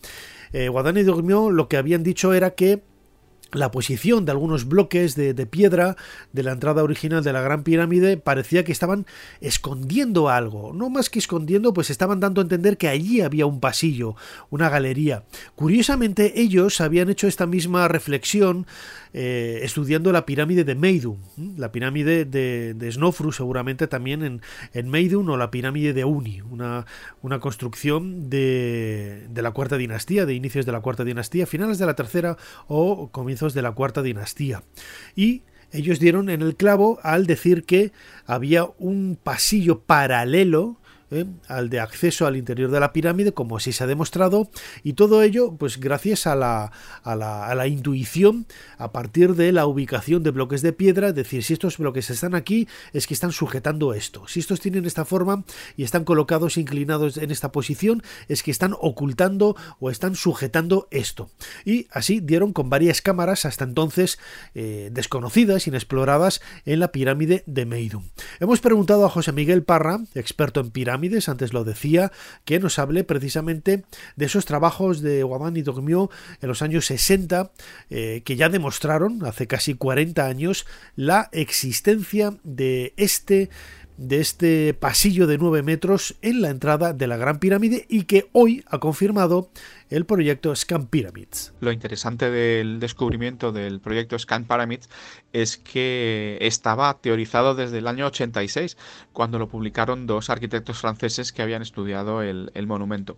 Eh, 0.51 0.67
Guadani 0.67 1.03
Dormió 1.03 1.51
lo 1.51 1.67
que 1.67 1.77
habían 1.77 2.01
dicho 2.01 2.33
era 2.33 2.51
que 2.51 2.81
la 3.51 3.71
posición 3.71 4.25
de 4.25 4.31
algunos 4.31 4.67
bloques 4.67 5.15
de, 5.15 5.33
piedra 5.45 5.95
de 6.33 6.43
la 6.43 6.51
entrada 6.51 6.83
original 6.83 7.23
de 7.23 7.33
la 7.33 7.41
Gran 7.41 7.63
Pirámide 7.63 8.17
parecía 8.17 8.63
que 8.63 8.71
estaban 8.71 9.05
escondiendo 9.41 10.29
algo. 10.29 10.73
No 10.73 10.89
más 10.89 11.09
que 11.09 11.19
escondiendo, 11.19 11.73
pues 11.73 11.89
estaban 11.89 12.19
dando 12.19 12.41
a 12.41 12.43
entender 12.43 12.77
que 12.77 12.87
allí 12.87 13.21
había 13.21 13.45
un 13.45 13.59
pasillo, 13.59 14.15
una 14.49 14.69
galería. 14.69 15.23
Curiosamente, 15.55 16.39
ellos 16.39 16.81
habían 16.81 17.09
hecho 17.09 17.27
esta 17.27 17.47
misma 17.47 17.87
reflexión 17.87 18.67
eh, 19.13 19.61
estudiando 19.63 20.11
la 20.11 20.25
pirámide 20.25 20.63
de 20.63 20.75
Meidum, 20.75 21.17
la 21.57 21.71
pirámide 21.71 22.25
de, 22.25 22.75
de 22.75 22.91
Snofru 22.91 23.31
seguramente 23.31 23.87
también 23.87 24.23
en, 24.23 24.41
en 24.73 24.89
Meidum 24.89 25.27
o 25.29 25.37
la 25.37 25.49
pirámide 25.49 25.93
de 25.93 26.05
Uni, 26.05 26.41
una, 26.41 26.85
una 27.23 27.39
construcción 27.39 28.29
de, 28.29 29.25
de 29.29 29.41
la 29.41 29.51
cuarta 29.51 29.77
dinastía, 29.77 30.27
de 30.27 30.35
inicios 30.35 30.67
de 30.67 30.71
la 30.71 30.81
cuarta 30.81 31.03
dinastía, 31.03 31.47
finales 31.47 31.79
de 31.79 31.87
la 31.87 31.95
tercera 31.95 32.37
o 32.67 33.09
comienzos 33.11 33.38
de 33.39 33.61
la 33.61 33.71
cuarta 33.71 34.01
dinastía. 34.01 34.63
Y 35.15 35.43
ellos 35.71 35.99
dieron 35.99 36.29
en 36.29 36.41
el 36.41 36.55
clavo 36.55 36.99
al 37.03 37.25
decir 37.27 37.63
que 37.63 37.91
había 38.25 38.67
un 38.77 39.17
pasillo 39.21 39.81
paralelo 39.81 40.77
¿eh? 41.11 41.25
al 41.47 41.69
de 41.69 41.79
acceso 41.79 42.27
al 42.27 42.37
interior 42.37 42.71
de 42.71 42.79
la 42.79 42.93
pirámide, 42.93 43.33
como 43.33 43.57
así 43.57 43.71
se 43.71 43.83
ha 43.83 43.87
demostrado, 43.87 44.49
y 44.83 44.93
todo 44.93 45.23
ello, 45.23 45.55
pues 45.57 45.79
gracias 45.79 46.27
a 46.27 46.35
la, 46.35 46.71
a 47.03 47.15
la, 47.15 47.47
a 47.47 47.55
la 47.55 47.67
intuición 47.67 48.45
a 48.77 48.91
partir 48.91 49.35
de 49.35 49.51
la 49.51 49.65
ubicación 49.65 50.23
de 50.23 50.31
bloques 50.31 50.61
de 50.61 50.73
piedra, 50.73 51.09
es 51.09 51.15
decir, 51.15 51.43
si 51.43 51.53
estos 51.53 51.77
bloques 51.77 52.09
están 52.09 52.35
aquí, 52.35 52.67
es 52.93 53.07
que 53.07 53.13
están 53.13 53.31
sujetando 53.31 53.93
esto. 53.93 54.27
Si 54.27 54.39
estos 54.39 54.59
tienen 54.59 54.85
esta 54.85 55.05
forma 55.05 55.43
y 55.75 55.83
están 55.83 56.03
colocados 56.03 56.57
inclinados 56.57 57.17
en 57.17 57.31
esta 57.31 57.51
posición, 57.51 58.03
es 58.27 58.43
que 58.43 58.51
están 58.51 58.75
ocultando 58.79 59.55
o 59.79 59.89
están 59.89 60.15
sujetando 60.15 60.87
esto. 60.91 61.29
Y 61.65 61.87
así 61.91 62.19
dieron 62.19 62.53
con 62.53 62.69
varias 62.69 63.01
cámaras 63.01 63.45
hasta 63.45 63.63
entonces 63.63 64.19
eh, 64.55 64.89
desconocidas, 64.91 65.67
inexploradas 65.67 66.41
en 66.65 66.79
la 66.79 66.91
pirámide 66.91 67.43
de 67.45 67.65
Meidum. 67.65 68.03
Hemos 68.39 68.59
preguntado 68.59 69.05
a 69.05 69.09
José 69.09 69.31
Miguel 69.31 69.63
Parra, 69.63 69.99
experto 70.15 70.59
en 70.59 70.71
pirámides, 70.71 70.98
antes 71.27 71.53
lo 71.53 71.63
decía, 71.63 72.11
que 72.45 72.59
nos 72.59 72.77
hable 72.77 73.03
precisamente 73.03 73.83
de 74.15 74.25
esos 74.25 74.45
trabajos 74.45 75.01
de 75.01 75.23
Guamán 75.23 75.55
y 75.57 75.61
Dogmio 75.61 76.09
en 76.41 76.49
los 76.49 76.61
años 76.61 76.85
60, 76.85 77.51
eh, 77.89 78.21
que 78.25 78.35
ya 78.35 78.49
demostraron, 78.49 79.25
hace 79.25 79.47
casi 79.47 79.73
40 79.73 80.25
años, 80.25 80.65
la 80.95 81.29
existencia 81.31 82.33
de 82.43 82.93
este 82.97 83.49
de 83.99 84.21
este 84.21 84.73
pasillo 84.73 85.27
de 85.27 85.37
9 85.37 85.61
metros 85.61 86.15
en 86.21 86.41
la 86.41 86.49
entrada 86.49 86.93
de 86.93 87.05
la 87.05 87.17
Gran 87.17 87.39
Pirámide 87.39 87.85
y 87.89 88.03
que 88.03 88.29
hoy 88.31 88.63
ha 88.67 88.79
confirmado 88.79 89.49
el 89.89 90.05
proyecto 90.05 90.55
Scan 90.55 90.87
Pyramids. 90.87 91.53
Lo 91.59 91.73
interesante 91.73 92.31
del 92.31 92.79
descubrimiento 92.79 93.51
del 93.51 93.81
proyecto 93.81 94.17
Scan 94.17 94.45
Pyramids 94.45 94.89
es 95.33 95.57
que 95.57 96.37
estaba 96.39 96.97
teorizado 97.01 97.55
desde 97.55 97.79
el 97.79 97.87
año 97.87 98.07
86, 98.07 98.77
cuando 99.11 99.37
lo 99.37 99.49
publicaron 99.49 100.07
dos 100.07 100.29
arquitectos 100.29 100.79
franceses 100.79 101.33
que 101.33 101.41
habían 101.41 101.61
estudiado 101.61 102.21
el, 102.21 102.51
el 102.53 102.67
monumento. 102.67 103.17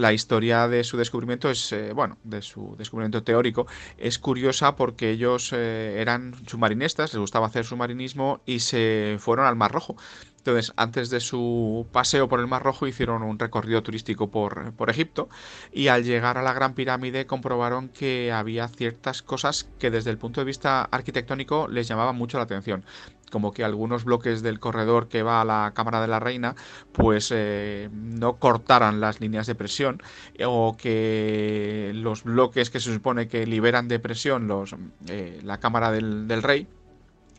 La 0.00 0.12
historia 0.12 0.66
de 0.66 0.82
su 0.82 0.96
descubrimiento 0.96 1.50
es, 1.50 1.72
eh, 1.72 1.92
bueno, 1.92 2.16
de 2.24 2.42
su 2.42 2.74
descubrimiento 2.76 3.22
teórico, 3.22 3.66
es 3.98 4.18
curiosa 4.18 4.74
porque 4.74 5.10
ellos 5.10 5.52
eh, 5.52 5.96
eran 5.98 6.34
submarinistas, 6.46 7.12
les 7.12 7.20
gustaba 7.20 7.46
hacer 7.46 7.64
submarinismo 7.64 8.40
y 8.46 8.60
se 8.60 9.16
fueron 9.20 9.46
al 9.46 9.56
Mar 9.56 9.72
Rojo. 9.72 9.96
Entonces, 10.38 10.72
antes 10.76 11.10
de 11.10 11.20
su 11.20 11.86
paseo 11.92 12.26
por 12.26 12.40
el 12.40 12.46
Mar 12.46 12.62
Rojo, 12.62 12.86
hicieron 12.86 13.22
un 13.22 13.38
recorrido 13.38 13.82
turístico 13.82 14.30
por, 14.30 14.72
por, 14.72 14.88
Egipto 14.88 15.28
y 15.70 15.88
al 15.88 16.02
llegar 16.02 16.38
a 16.38 16.42
la 16.42 16.54
Gran 16.54 16.72
Pirámide 16.72 17.26
comprobaron 17.26 17.90
que 17.90 18.32
había 18.32 18.66
ciertas 18.68 19.20
cosas 19.20 19.68
que 19.78 19.90
desde 19.90 20.10
el 20.10 20.16
punto 20.16 20.40
de 20.40 20.46
vista 20.46 20.82
arquitectónico 20.84 21.68
les 21.68 21.88
llamaban 21.88 22.16
mucho 22.16 22.38
la 22.38 22.44
atención 22.44 22.86
como 23.30 23.52
que 23.52 23.64
algunos 23.64 24.04
bloques 24.04 24.42
del 24.42 24.60
corredor 24.60 25.08
que 25.08 25.22
va 25.22 25.40
a 25.40 25.44
la 25.44 25.72
Cámara 25.74 26.00
de 26.00 26.08
la 26.08 26.20
Reina 26.20 26.54
pues 26.92 27.30
eh, 27.34 27.88
no 27.92 28.36
cortaran 28.36 29.00
las 29.00 29.20
líneas 29.20 29.46
de 29.46 29.54
presión 29.54 30.02
o 30.44 30.76
que 30.76 31.92
los 31.94 32.24
bloques 32.24 32.70
que 32.70 32.80
se 32.80 32.92
supone 32.92 33.28
que 33.28 33.46
liberan 33.46 33.88
de 33.88 33.98
presión 33.98 34.48
los, 34.48 34.74
eh, 35.08 35.40
la 35.42 35.58
Cámara 35.58 35.90
del 35.90 36.42
Rey 36.42 36.66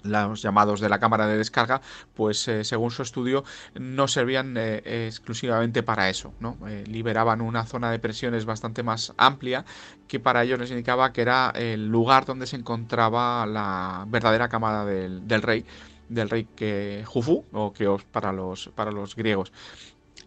los 0.03 0.41
llamados 0.41 0.79
de 0.79 0.89
la 0.89 0.99
cámara 0.99 1.27
de 1.27 1.37
descarga, 1.37 1.81
pues 2.13 2.47
eh, 2.47 2.63
según 2.63 2.91
su 2.91 3.01
estudio 3.01 3.43
no 3.75 4.07
servían 4.07 4.55
exclusivamente 4.57 5.83
para 5.83 6.09
eso, 6.09 6.33
¿no? 6.39 6.57
liberaban 6.85 7.41
una 7.41 7.65
zona 7.65 7.91
de 7.91 7.99
presiones 7.99 8.45
bastante 8.45 8.83
más 8.83 9.13
amplia 9.17 9.65
que 10.07 10.19
para 10.19 10.43
ellos 10.43 10.59
les 10.59 10.71
indicaba 10.71 11.13
que 11.13 11.21
era 11.21 11.51
el 11.55 11.87
lugar 11.87 12.25
donde 12.25 12.45
se 12.45 12.57
encontraba 12.57 13.45
la 13.45 14.05
verdadera 14.09 14.49
cámara 14.49 14.83
del, 14.83 15.41
rey, 15.41 15.65
del 16.09 16.29
rey 16.29 16.47
que 16.53 17.03
Jufu, 17.05 17.45
o 17.53 17.71
que 17.71 17.87
para 18.11 18.33
los, 18.33 18.69
para 18.75 18.91
los 18.91 19.15
griegos. 19.15 19.53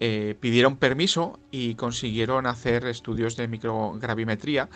Eh, 0.00 0.36
pidieron 0.40 0.76
permiso 0.76 1.38
y 1.50 1.74
consiguieron 1.74 2.46
hacer 2.46 2.86
estudios 2.86 3.36
de 3.36 3.46
microgravimetría 3.46 4.68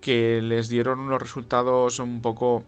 que 0.00 0.40
les 0.42 0.68
dieron 0.68 0.98
unos 0.98 1.20
resultados 1.20 1.98
un 1.98 2.22
poco 2.22 2.64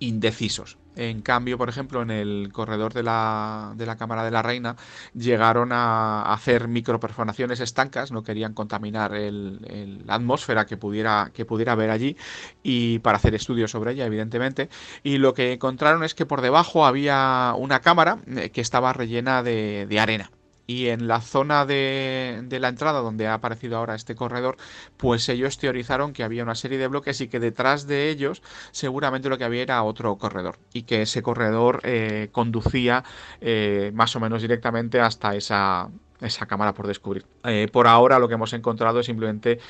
indecisos. 0.00 0.76
En 0.96 1.20
cambio, 1.20 1.58
por 1.58 1.68
ejemplo, 1.68 2.02
en 2.02 2.10
el 2.10 2.50
corredor 2.52 2.94
de 2.94 3.02
la, 3.02 3.72
de 3.76 3.84
la 3.84 3.96
Cámara 3.96 4.24
de 4.24 4.30
la 4.30 4.42
Reina 4.42 4.76
llegaron 5.14 5.70
a 5.72 6.32
hacer 6.32 6.68
microperforaciones 6.68 7.60
estancas, 7.60 8.12
no 8.12 8.22
querían 8.22 8.54
contaminar 8.54 9.14
el, 9.14 10.02
la 10.06 10.14
atmósfera 10.14 10.64
que 10.66 10.78
pudiera, 10.78 11.30
que 11.34 11.44
pudiera 11.44 11.72
haber 11.72 11.90
allí 11.90 12.16
y 12.62 12.98
para 13.00 13.18
hacer 13.18 13.34
estudios 13.34 13.70
sobre 13.70 13.92
ella, 13.92 14.06
evidentemente. 14.06 14.70
Y 15.02 15.18
lo 15.18 15.34
que 15.34 15.52
encontraron 15.52 16.02
es 16.02 16.14
que 16.14 16.26
por 16.26 16.40
debajo 16.40 16.86
había 16.86 17.54
una 17.58 17.80
cámara 17.80 18.18
eh, 18.26 18.50
que 18.50 18.62
estaba 18.62 18.92
rellena 18.92 19.42
de, 19.42 19.86
de 19.86 20.00
arena 20.00 20.30
y 20.66 20.88
en 20.88 21.08
la 21.08 21.20
zona 21.20 21.64
de, 21.64 22.44
la 22.60 22.68
entrada 22.68 23.00
donde 23.00 23.26
ha 23.26 23.34
aparecido 23.34 23.76
ahora 23.76 23.94
este 23.94 24.14
corredor, 24.14 24.56
pues 24.96 25.28
ellos 25.28 25.58
teorizaron 25.58 26.12
que 26.12 26.24
había 26.24 26.42
una 26.42 26.54
serie 26.54 26.78
de 26.78 26.88
bloques 26.88 27.20
y 27.20 27.28
que 27.28 27.40
detrás 27.40 27.86
de 27.86 28.10
ellos 28.10 28.42
seguramente 28.72 29.28
lo 29.28 29.38
que 29.38 29.44
había 29.44 29.62
era 29.62 29.82
otro 29.82 30.16
corredor 30.16 30.58
y 30.72 30.82
que 30.82 31.02
ese 31.02 31.22
corredor 31.22 31.80
eh, 31.84 32.28
conducía 32.32 33.04
eh, 33.40 33.90
más 33.94 34.16
o 34.16 34.20
menos 34.20 34.42
directamente 34.42 35.00
hasta 35.00 35.34
esa, 35.36 35.88
esa 36.20 36.46
cámara 36.46 36.74
por 36.74 36.86
descubrir. 36.86 37.26
Eh, 37.44 37.68
por 37.72 37.86
ahora 37.86 38.18
lo 38.18 38.28
que 38.28 38.34
hemos 38.34 38.52
encontrado 38.52 39.00
es 39.00 39.06
simplemente 39.06 39.60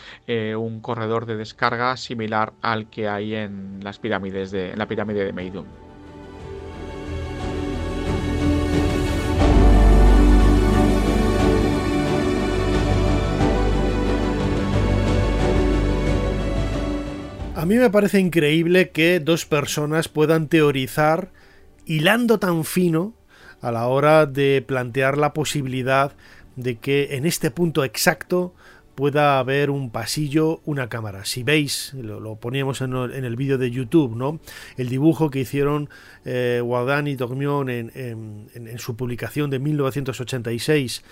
un 0.56 0.80
corredor 0.80 1.26
de 1.26 1.36
descarga 1.36 1.96
similar 1.96 2.52
al 2.62 2.88
que 2.88 3.08
hay 3.08 3.34
en 3.34 3.80
las 3.82 3.98
pirámides 3.98 4.50
de 4.50 4.72
en 4.72 4.78
la 4.78 4.88
pirámide 4.88 5.24
de 5.24 5.32
Meidum. 5.32 5.85
A 17.56 17.64
mí 17.64 17.76
me 17.76 17.88
parece 17.88 18.20
increíble 18.20 18.90
que 18.90 19.18
dos 19.18 19.46
personas 19.46 20.08
puedan 20.08 20.48
teorizar 20.48 21.30
hilando 21.86 22.38
tan 22.38 22.64
fino 22.64 23.14
a 23.62 23.72
la 23.72 23.86
hora 23.86 24.26
de 24.26 24.60
plantear 24.60 25.16
la 25.16 25.32
posibilidad 25.32 26.12
de 26.56 26.76
que 26.76 27.16
en 27.16 27.24
este 27.24 27.50
punto 27.50 27.82
exacto 27.82 28.54
pueda 28.94 29.38
haber 29.38 29.70
un 29.70 29.88
pasillo, 29.90 30.60
una 30.66 30.90
cámara. 30.90 31.24
Si 31.24 31.44
veis, 31.44 31.94
lo, 31.94 32.36
poníamos 32.36 32.82
en 32.82 32.92
el, 32.94 33.36
vídeo 33.36 33.56
de 33.56 33.70
YouTube, 33.70 34.14
¿no? 34.16 34.38
El 34.76 34.90
dibujo 34.90 35.30
que 35.30 35.40
hicieron 35.40 35.88
eh, 36.26 36.62
y 36.62 37.14
Dogmion 37.14 37.70
en, 37.70 37.90
en, 37.94 38.78
su 38.78 38.96
publicación 38.96 39.48
de 39.48 39.60
1986 39.60 41.04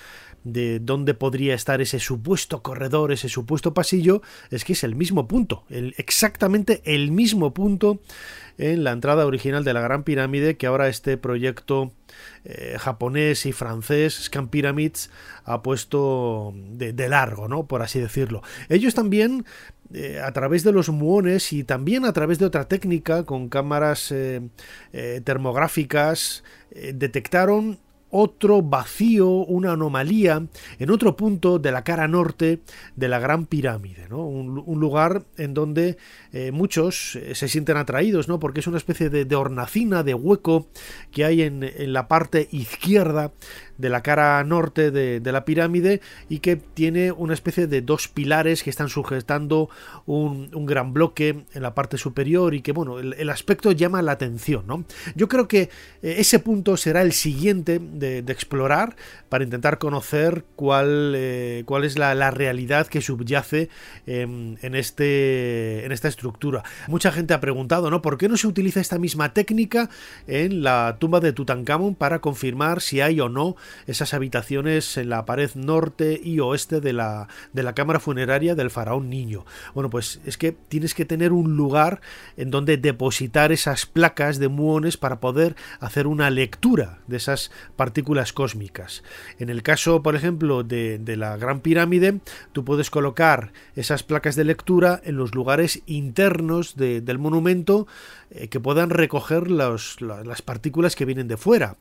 de 0.44 0.78
dónde 0.78 1.14
podría 1.14 1.54
estar 1.54 1.80
ese 1.80 1.98
supuesto 1.98 2.62
corredor, 2.62 3.12
ese 3.12 3.28
supuesto 3.28 3.74
pasillo, 3.74 4.22
es 4.50 4.64
que 4.64 4.74
es 4.74 4.84
el 4.84 4.94
mismo 4.94 5.26
punto, 5.26 5.64
el, 5.70 5.94
exactamente 5.96 6.82
el 6.84 7.10
mismo 7.10 7.52
punto 7.54 8.00
en 8.58 8.84
la 8.84 8.92
entrada 8.92 9.26
original 9.26 9.64
de 9.64 9.72
la 9.72 9.80
Gran 9.80 10.04
Pirámide 10.04 10.56
que 10.56 10.66
ahora 10.66 10.88
este 10.88 11.16
proyecto 11.16 11.92
eh, 12.44 12.76
japonés 12.78 13.46
y 13.46 13.52
francés, 13.52 14.14
Scan 14.24 14.48
Pyramids, 14.48 15.10
ha 15.44 15.62
puesto 15.62 16.52
de, 16.54 17.08
largo, 17.08 17.48
¿no? 17.48 17.66
Por 17.66 17.82
así 17.82 17.98
decirlo. 17.98 18.42
Ellos 18.68 18.94
también 18.94 19.44
eh, 19.92 20.20
a 20.20 20.32
través 20.32 20.62
de 20.62 20.72
los 20.72 20.88
muones 20.88 21.52
y 21.52 21.64
también 21.64 22.04
a 22.04 22.12
través 22.12 22.38
de 22.38 22.46
otra 22.46 22.68
técnica 22.68 23.24
con 23.24 23.48
cámaras 23.48 24.12
eh, 24.12 24.40
termográficas 25.24 26.44
detectaron 26.70 27.78
otro 28.16 28.62
vacío, 28.62 29.28
una 29.28 29.72
anomalía 29.72 30.46
en 30.78 30.90
otro 30.90 31.16
punto 31.16 31.58
de 31.58 31.72
la 31.72 31.82
cara 31.82 32.06
norte 32.06 32.60
de 32.94 33.08
la 33.08 33.18
Gran 33.18 33.46
Pirámide, 33.46 34.06
¿no? 34.08 34.24
un, 34.24 34.78
lugar 34.78 35.24
en 35.36 35.52
donde 35.52 35.96
eh, 36.32 36.52
muchos 36.52 37.16
eh, 37.16 37.34
se 37.34 37.48
sienten 37.48 37.76
atraídos, 37.76 38.28
¿no? 38.28 38.38
porque 38.38 38.60
es 38.60 38.68
una 38.68 38.76
especie 38.76 39.10
de, 39.10 39.34
hornacina, 39.34 40.04
de 40.04 40.14
hueco 40.14 40.68
que 41.10 41.24
hay 41.24 41.42
en, 41.42 41.64
en 41.64 41.92
la 41.92 42.06
parte 42.06 42.48
izquierda 42.52 43.32
de 43.78 43.88
la 43.88 44.02
cara 44.02 44.42
norte 44.44 44.90
de, 44.90 45.20
la 45.32 45.44
pirámide 45.44 46.00
y 46.28 46.38
que 46.38 46.56
tiene 46.56 47.10
una 47.10 47.34
especie 47.34 47.66
de 47.66 47.82
dos 47.82 48.08
pilares 48.08 48.62
que 48.62 48.70
están 48.70 48.88
sujetando 48.88 49.68
un, 50.06 50.48
gran 50.66 50.92
bloque 50.92 51.44
en 51.52 51.62
la 51.62 51.74
parte 51.74 51.98
superior 51.98 52.54
y 52.54 52.62
que 52.62 52.72
bueno, 52.72 52.98
el, 53.00 53.30
aspecto 53.30 53.72
llama 53.72 54.00
la 54.02 54.12
atención. 54.12 54.64
¿no? 54.66 54.84
Yo 55.14 55.28
creo 55.28 55.48
que 55.48 55.62
eh, 56.02 56.16
ese 56.18 56.38
punto 56.38 56.76
será 56.76 57.02
el 57.02 57.12
siguiente 57.12 57.80
de, 57.80 58.18
explorar 58.34 58.96
para 59.28 59.44
intentar 59.44 59.78
conocer 59.78 60.44
cuál, 60.56 61.12
eh, 61.16 61.62
cuál 61.66 61.84
es 61.84 61.98
la, 61.98 62.14
realidad 62.30 62.86
que 62.86 63.00
subyace 63.00 63.68
en, 64.06 64.56
este, 64.74 65.84
en 65.84 65.92
esta 65.92 66.08
estructura. 66.08 66.64
Mucha 66.88 67.12
gente 67.12 67.34
ha 67.34 67.40
preguntado, 67.40 67.90
¿no? 67.90 68.02
¿Por 68.02 68.18
qué 68.18 68.28
no 68.28 68.36
se 68.36 68.46
utiliza 68.46 68.80
esta 68.80 68.98
misma 68.98 69.32
técnica 69.34 69.90
en 70.26 70.62
la 70.62 70.96
tumba 70.98 71.20
de 71.20 71.32
Tutankamón 71.32 71.94
para 71.94 72.20
confirmar 72.20 72.80
si 72.80 73.00
hay 73.00 73.20
o 73.20 73.28
no 73.28 73.56
esas 73.86 74.14
habitaciones 74.14 74.96
en 74.96 75.08
la 75.08 75.24
pared 75.24 75.50
norte 75.54 76.20
y 76.22 76.40
oeste 76.40 76.80
de 76.80 76.92
la, 76.92 77.28
de 77.52 77.62
la 77.62 77.74
cámara 77.74 78.00
funeraria 78.00 78.54
del 78.54 78.70
faraón 78.70 79.10
niño. 79.10 79.44
Bueno, 79.74 79.90
pues 79.90 80.20
es 80.24 80.38
que 80.38 80.52
tienes 80.52 80.94
que 80.94 81.04
tener 81.04 81.32
un 81.32 81.56
lugar 81.56 82.00
en 82.36 82.50
donde 82.50 82.76
depositar 82.76 83.52
esas 83.52 83.86
placas 83.86 84.38
de 84.38 84.48
muones 84.48 84.96
para 84.96 85.20
poder 85.20 85.56
hacer 85.80 86.06
una 86.06 86.30
lectura 86.30 86.98
de 87.06 87.16
esas 87.16 87.50
partículas 87.76 88.32
cósmicas. 88.32 89.02
En 89.38 89.48
el 89.48 89.62
caso, 89.62 90.02
por 90.02 90.16
ejemplo, 90.16 90.62
de, 90.62 91.00
la 91.16 91.36
Gran 91.36 91.60
Pirámide, 91.60 92.20
tú 92.52 92.64
puedes 92.64 92.90
colocar 92.90 93.52
esas 93.76 94.02
placas 94.02 94.36
de 94.36 94.44
lectura 94.44 95.00
en 95.04 95.16
los 95.16 95.34
lugares 95.34 95.82
internos 95.86 96.76
del 96.76 97.18
monumento 97.18 97.86
eh, 98.30 98.48
que 98.48 98.60
puedan 98.60 98.90
recoger 98.90 99.50
las 99.50 99.96
partículas 100.44 100.96
que 100.96 101.04
vienen 101.04 101.28
de 101.28 101.36
fuera. 101.36 101.76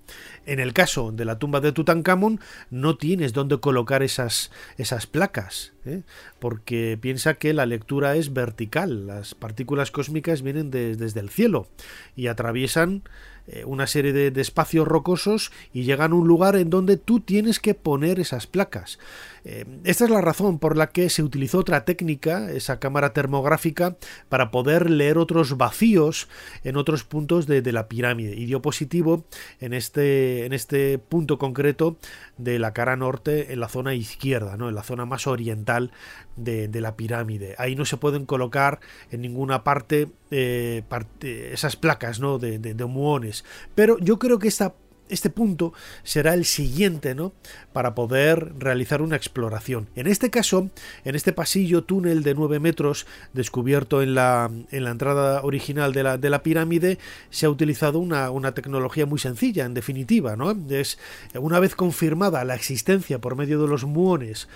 En 0.46 0.60
el 0.60 0.74
caso 0.74 1.12
de 1.12 1.26
la 1.26 1.40
tumba 1.40 1.60
de 1.60 1.72
Tutankamón 1.74 2.40
no 2.70 2.98
tienes 2.98 3.34
dónde 3.34 3.60
colocar 3.60 4.04
esas, 4.04 4.52
esas 4.78 5.08
placas, 5.08 5.74
¿eh? 5.86 6.02
porque 6.40 6.98
piensa 7.00 7.36
que 7.36 7.54
la 7.54 7.66
lectura 7.66 8.16
es 8.16 8.34
vertical, 8.34 9.08
las 9.08 9.36
partículas 9.36 9.92
cósmicas 9.92 10.42
vienen 10.42 10.72
desde 10.72 11.20
el 11.20 11.30
cielo 11.30 11.68
y 12.16 12.28
atraviesan 12.28 13.04
eh, 13.46 13.66
una 13.66 13.88
serie 13.88 14.14
de, 14.14 14.42
espacios 14.42 14.88
rocosos 14.88 15.52
y 15.74 15.84
llegan 15.84 16.14
a 16.14 16.16
un 16.16 16.28
lugar 16.28 16.56
en 16.56 16.70
donde 16.70 16.96
tú 16.96 17.20
tienes 17.20 17.60
que 17.60 17.74
poner 17.74 18.22
esas 18.22 18.48
placas. 18.48 19.00
Eh, 19.46 19.66
esta 19.84 20.06
es 20.06 20.10
la 20.10 20.22
razón 20.22 20.60
por 20.60 20.78
la 20.78 20.88
que 20.88 21.10
se 21.10 21.24
utilizó 21.24 21.60
otra 21.60 21.86
técnica, 21.86 22.52
esa 22.52 22.80
cámara 22.80 23.14
termográfica, 23.14 23.98
para 24.30 24.52
poder 24.52 24.90
leer 24.90 25.18
otros 25.18 25.58
vacíos 25.58 26.30
en 26.64 26.78
otros 26.78 27.04
puntos 27.04 27.48
de, 27.48 27.64
la 27.74 27.88
pirámide 27.88 28.36
y 28.36 28.46
dio 28.46 28.62
positivo 28.62 29.26
en 29.60 29.74
este, 29.74 30.46
en 30.46 30.54
este 30.54 31.00
punto 31.00 31.38
concreto 31.40 31.98
de 32.38 32.60
la 32.60 32.74
cara 32.74 32.96
norte 32.96 33.52
en 33.52 33.60
la 33.60 33.68
zona 33.68 33.96
izquierda, 33.96 34.58
¿no? 34.58 34.70
en 34.70 34.76
la 34.76 34.84
zona 34.84 35.06
más 35.06 35.28
oriental 35.28 35.92
de, 36.36 36.70
la 36.82 36.96
pirámide. 36.96 37.56
Ahí 37.58 37.76
no 37.76 37.86
se 37.86 37.98
pueden 37.98 38.26
colocar 38.26 38.80
en 39.12 39.22
ninguna 39.22 39.64
parte, 39.64 40.10
eh, 40.32 40.84
esas 41.22 41.76
placas 41.76 42.20
¿no? 42.20 42.38
de, 42.38 42.60
de, 42.60 42.86
muones. 42.86 43.46
Pero 43.76 43.98
yo 44.00 44.20
creo 44.20 44.40
que 44.40 44.48
esta 44.48 44.74
este 45.10 45.30
punto 45.30 45.74
será 46.04 46.34
el 46.34 46.46
siguiente, 46.46 47.16
¿no? 47.16 47.34
Para 47.72 47.94
poder 47.96 48.54
realizar 48.58 49.02
una 49.02 49.16
exploración. 49.16 49.88
En 49.96 50.08
este 50.08 50.30
caso, 50.30 50.70
en 51.04 51.16
este 51.16 51.34
pasillo 51.34 51.84
túnel 51.84 52.24
de 52.24 52.34
9 52.34 52.60
metros 52.60 53.06
descubierto 53.34 54.02
en 54.02 54.16
la, 54.16 54.50
en 54.72 54.84
la 54.84 54.92
entrada 54.92 55.44
original 55.44 55.94
de 55.94 56.04
la, 56.04 56.18
de 56.18 56.30
la 56.30 56.44
pirámide, 56.44 56.98
se 57.30 57.46
ha 57.46 57.50
utilizado 57.50 58.00
una, 58.00 58.30
una, 58.32 58.54
tecnología 58.54 59.06
muy 59.06 59.20
sencilla, 59.20 59.66
en 59.66 59.74
definitiva, 59.74 60.36
¿no? 60.36 60.56
Es 60.70 61.00
una 61.34 61.60
vez 61.60 61.76
confirmada 61.76 62.44
la 62.44 62.56
existencia 62.56 63.20
por 63.20 63.36
medio 63.36 63.62
de 63.62 63.68
los 63.68 63.84
muones 63.84 64.48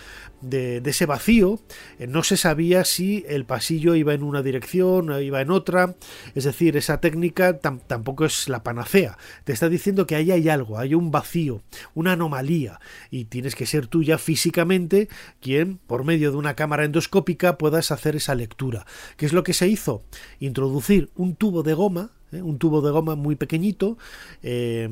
de, 0.41 0.81
ese 0.85 1.05
vacío, 1.05 1.59
eh, 1.99 2.07
no 2.07 2.23
se 2.23 2.37
sabía 2.37 2.85
si 2.85 3.25
el 3.27 3.45
pasillo 3.45 3.95
iba 3.95 4.13
en 4.13 4.23
una 4.23 4.41
dirección, 4.41 5.09
o 5.09 5.19
iba 5.19 5.41
en 5.41 5.51
otra, 5.51 5.95
es 6.35 6.43
decir, 6.43 6.77
esa 6.77 6.99
técnica 6.99 7.59
tampoco 7.59 8.25
es 8.25 8.49
la 8.49 8.63
panacea, 8.63 9.17
te 9.43 9.53
está 9.53 9.69
diciendo 9.69 10.07
que 10.07 10.15
ahí 10.15 10.31
hay 10.31 10.49
algo, 10.49 10.77
hay 10.77 10.93
un 10.93 11.11
vacío, 11.11 11.61
una 11.93 12.13
anomalía, 12.13 12.79
y 13.09 13.25
tienes 13.25 13.55
que 13.55 13.65
ser 13.65 13.87
tú 13.87 14.03
ya 14.03 14.17
físicamente 14.17 15.09
quien, 15.41 15.77
por 15.77 16.03
medio 16.03 16.31
de 16.31 16.37
una 16.37 16.55
cámara 16.55 16.85
endoscópica, 16.85 17.57
puedas 17.57 17.91
hacer 17.91 18.15
esa 18.15 18.35
lectura. 18.35 18.85
¿Qué 19.17 19.25
es 19.25 19.33
lo 19.33 19.43
que 19.43 19.53
se 19.53 19.67
hizo? 19.67 20.03
Introducir 20.39 21.09
un 21.15 21.35
tubo 21.35 21.63
de 21.63 21.73
goma, 21.73 22.11
¿eh? 22.31 22.41
un 22.41 22.57
tubo 22.57 22.81
de 22.81 22.91
goma 22.91 23.15
muy 23.15 23.35
pequeñito, 23.35 23.97
eh, 24.43 24.89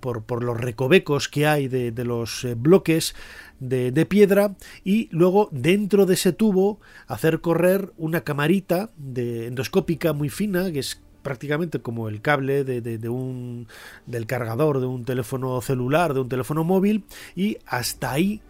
por, 0.00 0.42
los 0.42 0.60
recovecos 0.60 1.28
que 1.28 1.46
hay 1.46 1.68
de, 1.68 1.92
los 2.04 2.46
bloques 2.56 3.14
de, 3.60 4.06
piedra 4.06 4.56
y 4.84 5.08
luego 5.10 5.48
dentro 5.52 6.06
de 6.06 6.14
ese 6.14 6.32
tubo 6.32 6.80
hacer 7.06 7.40
correr 7.40 7.92
una 7.98 8.22
camarita 8.22 8.90
de 8.96 9.48
endoscópica 9.48 10.12
muy 10.12 10.28
fina 10.28 10.70
que 10.72 10.78
es 10.78 11.00
prácticamente 11.22 11.80
como 11.80 12.08
el 12.08 12.22
cable 12.22 12.64
de, 12.64 13.08
un 13.08 13.66
del 14.06 14.26
cargador 14.26 14.80
de 14.80 14.86
un 14.86 15.04
teléfono 15.04 15.60
celular 15.60 16.14
de 16.14 16.20
un 16.20 16.28
teléfono 16.28 16.64
móvil 16.64 17.04
y 17.36 17.58
hasta 17.66 18.12
ahí 18.12 18.40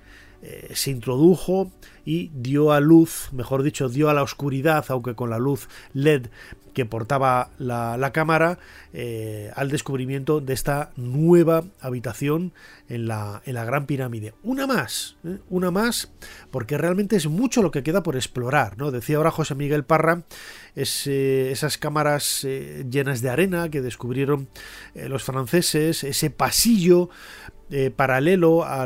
eh, 0.42 0.70
se 0.74 0.90
introdujo 0.90 1.70
y 2.04 2.30
dio 2.34 2.72
a 2.72 2.80
luz, 2.80 3.28
mejor 3.32 3.62
dicho, 3.62 3.88
dio 3.88 4.08
a 4.08 4.14
la 4.14 4.22
oscuridad, 4.22 4.84
aunque 4.88 5.14
con 5.14 5.30
la 5.30 5.38
luz 5.38 5.68
LED 5.92 6.28
que 6.78 6.86
portaba 6.86 7.50
la, 7.58 8.12
cámara 8.12 8.60
eh, 8.92 9.50
al 9.56 9.68
descubrimiento 9.68 10.40
de 10.40 10.54
esta 10.54 10.92
nueva 10.94 11.64
habitación 11.80 12.52
en 12.88 13.08
la, 13.08 13.42
en 13.46 13.54
la 13.54 13.64
Gran 13.64 13.86
Pirámide. 13.86 14.34
Una 14.44 14.68
más, 14.68 15.16
¿eh? 15.24 15.38
una 15.50 15.72
más, 15.72 16.12
porque 16.52 16.78
realmente 16.78 17.16
es 17.16 17.26
mucho 17.26 17.62
lo 17.62 17.72
que 17.72 17.82
queda 17.82 18.04
por 18.04 18.14
explorar. 18.14 18.78
¿no? 18.78 18.92
Decía 18.92 19.16
ahora 19.16 19.32
José 19.32 19.56
Miguel 19.56 19.82
Parra, 19.82 20.22
eh, 20.76 21.48
esas 21.50 21.78
cámaras 21.78 22.46
llenas 22.88 23.22
de 23.22 23.30
arena 23.30 23.70
que 23.70 23.82
descubrieron 23.82 24.46
los 24.94 25.24
franceses, 25.24 26.04
ese 26.04 26.30
pasillo 26.30 27.10
paralelo 27.96 28.64
a, 28.64 28.82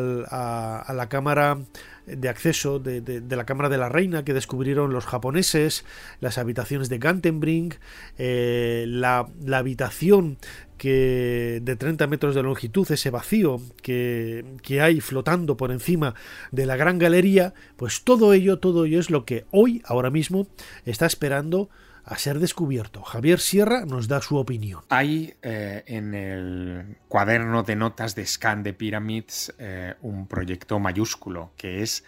a 0.78 0.92
la 0.92 1.08
cámara 1.08 1.58
de 2.06 2.28
acceso 2.28 2.78
de, 2.78 3.22
la 3.28 3.44
Cámara 3.44 3.68
de 3.68 3.78
la 3.78 3.88
Reina 3.88 4.24
que 4.24 4.34
descubrieron 4.34 4.92
los 4.92 5.06
japoneses, 5.06 5.84
las 6.20 6.38
habitaciones 6.38 6.88
de 6.88 6.98
Gantenbrink, 6.98 7.74
eh, 8.18 8.84
la, 8.88 9.28
habitación 9.52 10.38
que 10.78 11.60
de 11.62 11.76
30 11.76 12.06
metros 12.08 12.34
de 12.34 12.42
longitud, 12.42 12.90
ese 12.90 13.10
vacío 13.10 13.60
que, 13.82 14.44
que, 14.62 14.80
hay 14.80 15.00
flotando 15.00 15.56
por 15.56 15.70
encima 15.70 16.14
de 16.50 16.66
la 16.66 16.76
gran 16.76 16.98
galería, 16.98 17.54
pues 17.76 18.02
todo 18.02 18.32
ello, 18.32 18.58
todo 18.58 18.84
ello 18.84 18.98
es 18.98 19.10
lo 19.10 19.24
que 19.24 19.44
hoy, 19.52 19.82
ahora 19.84 20.10
mismo, 20.10 20.48
está 20.84 21.06
esperando 21.06 21.70
a 22.04 22.18
ser 22.18 22.38
descubierto. 22.38 23.02
Javier 23.02 23.38
Sierra 23.38 23.84
nos 23.84 24.08
da 24.08 24.20
su 24.20 24.36
opinión. 24.36 24.82
Hay 24.88 25.34
eh, 25.42 25.84
en 25.86 26.14
el 26.14 26.96
cuaderno 27.08 27.62
de 27.62 27.76
notas 27.76 28.14
de 28.14 28.26
Scan 28.26 28.62
de 28.62 28.72
Pyramids 28.72 29.54
eh, 29.58 29.94
un 30.02 30.26
proyecto 30.26 30.78
mayúsculo 30.78 31.52
que 31.56 31.82
es 31.82 32.04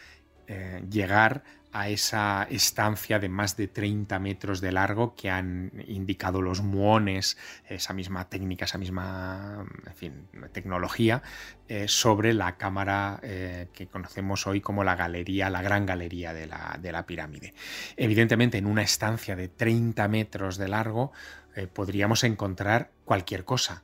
eh, 0.47 0.85
llegar 0.91 1.45
a 1.75 1.89
esa 1.89 2.47
estancia 2.51 3.19
de 3.19 3.29
más 3.29 3.57
de 3.57 3.67
30 3.67 4.21
metros 4.21 4.61
de 4.61 4.71
largo 4.71 5.17
que 5.17 5.29
han 5.29 5.73
indicado 5.89 6.41
los 6.41 6.63
muones, 6.63 7.37
esa 7.69 7.93
misma 7.93 8.29
técnica, 8.29 8.65
esa 8.65 8.79
misma 8.79 9.67
tecnología, 10.53 11.25
eh, 11.67 11.89
sobre 11.89 12.33
la 12.33 12.57
cámara 12.57 13.19
eh, 13.25 13.67
que 13.73 13.89
conocemos 13.89 14.47
hoy 14.47 14.61
como 14.61 14.85
la 14.85 14.95
galería, 14.95 15.51
la 15.51 15.63
gran 15.63 15.85
galería 15.85 16.33
de 16.33 16.47
la, 16.47 16.79
de 16.81 16.93
la 16.93 17.07
pirámide. 17.07 17.55
Evidentemente, 17.97 18.57
en 18.57 18.67
una 18.67 18.83
estancia 18.83 19.35
de 19.35 19.49
30 19.49 20.07
metros 20.07 20.57
de 20.59 20.69
largo 20.69 21.11
eh, 21.57 21.67
podríamos 21.67 22.23
encontrar 22.23 22.93
cualquier 23.05 23.45
cosa. 23.45 23.83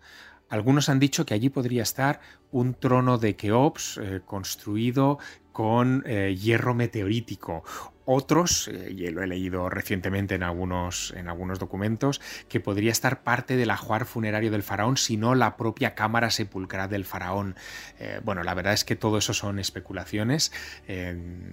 Algunos 0.48 0.88
han 0.88 1.00
dicho 1.00 1.26
que 1.26 1.35
allí 1.35 1.48
podría 1.48 1.83
estar 1.83 2.20
un 2.53 2.74
trono 2.74 3.18
de 3.18 3.35
Keops 3.35 4.00
construido 4.26 5.18
con 5.53 6.03
eh, 6.07 6.37
hierro 6.37 6.75
meteorítico. 6.75 7.65
Otros, 8.13 8.67
eh, 8.67 8.93
y 8.97 9.09
lo 9.11 9.23
he 9.23 9.27
leído 9.29 9.69
recientemente 9.69 10.35
en 10.35 10.43
algunos, 10.43 11.13
en 11.17 11.29
algunos 11.29 11.61
documentos, 11.61 12.21
que 12.49 12.59
podría 12.59 12.91
estar 12.91 13.23
parte 13.23 13.57
del 13.57 13.71
ajuar 13.71 14.05
funerario 14.05 14.51
del 14.51 14.65
faraón, 14.65 14.97
sino 14.97 15.37
la 15.37 15.57
propia 15.57 15.95
cámara 15.95 16.31
sepulcral 16.31 16.89
del 16.89 17.05
faraón. 17.05 17.55
Eh, 18.01 18.21
bueno, 18.25 18.43
la 18.43 18.55
verdad 18.55 18.73
es 18.73 18.85
que 18.85 18.97
todo 18.97 19.19
eso 19.19 19.33
son 19.33 19.61
especulaciones. 19.61 20.51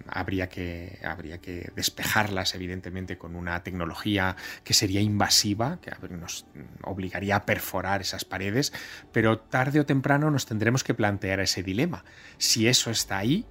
habría, 0.08 0.50
que, 0.50 1.00
habría 1.04 1.38
que 1.40 1.72
despejarlas, 1.76 2.56
evidentemente, 2.56 3.20
con 3.20 3.36
una 3.36 3.62
tecnología 3.62 4.36
que 4.64 4.74
sería 4.74 5.02
invasiva, 5.02 5.80
que 5.80 5.92
nos 6.10 6.48
obligaría 6.82 7.36
a 7.36 7.46
perforar 7.46 8.02
esas 8.02 8.26
paredes, 8.26 8.74
pero 9.12 9.38
tarde 9.38 9.80
o 9.80 9.86
temprano 9.86 10.32
nos 10.32 10.48
tendremos 10.48 10.84
que 10.84 10.96
plantear 10.96 11.40
ese 11.40 11.62
dilema. 11.62 12.04
Si 12.40 12.68
eso 12.68 12.90
está 12.90 13.20
ahí, 13.20 13.46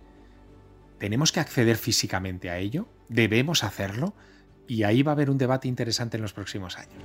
¿Tenemos 0.98 1.30
que 1.30 1.40
acceder 1.40 1.76
físicamente 1.76 2.50
a 2.50 2.58
ello? 2.58 2.88
¿Debemos 3.08 3.64
hacerlo? 3.64 4.14
Y 4.66 4.82
ahí 4.82 5.02
va 5.02 5.12
a 5.12 5.14
haber 5.14 5.30
un 5.30 5.38
debate 5.38 5.68
interesante 5.68 6.16
en 6.16 6.22
los 6.22 6.32
próximos 6.32 6.76
años. 6.78 7.02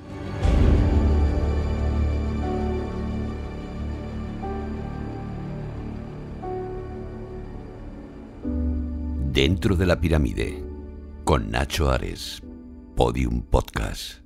Dentro 9.31 9.75
de 9.75 9.85
la 9.85 9.99
pirámide, 9.99 10.63
con 11.23 11.51
Nacho 11.51 11.89
Ares, 11.89 12.41
Podium 12.95 13.43
Podcast. 13.43 14.21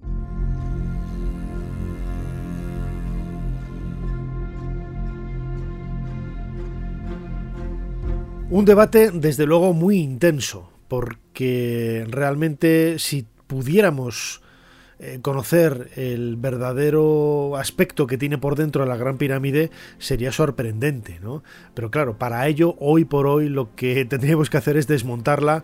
Un 8.51 8.63
debate, 8.63 9.10
desde 9.12 9.47
luego, 9.47 9.73
muy 9.73 9.97
intenso, 9.97 10.69
porque 10.88 12.05
realmente 12.08 12.99
si 12.99 13.25
pudiéramos 13.47 14.41
eh, 14.99 15.19
conocer 15.21 15.89
el 15.95 16.36
verdadero 16.38 17.58
aspecto 17.58 18.05
que 18.05 18.19
tiene 18.19 18.38
por 18.38 18.55
dentro 18.55 18.86
la 18.86 18.97
Gran 18.97 19.17
Pirámide 19.17 19.71
sería 19.97 20.31
sorprendente, 20.31 21.19
¿no? 21.21 21.43
Pero 21.73 21.89
claro, 21.89 22.19
para 22.19 22.47
ello, 22.47 22.75
hoy 22.79 23.03
por 23.03 23.25
hoy, 23.25 23.49
lo 23.49 23.75
que 23.75 24.05
tendríamos 24.10 24.51
que 24.51 24.58
hacer 24.58 24.77
es 24.77 24.88
desmontarla 24.88 25.63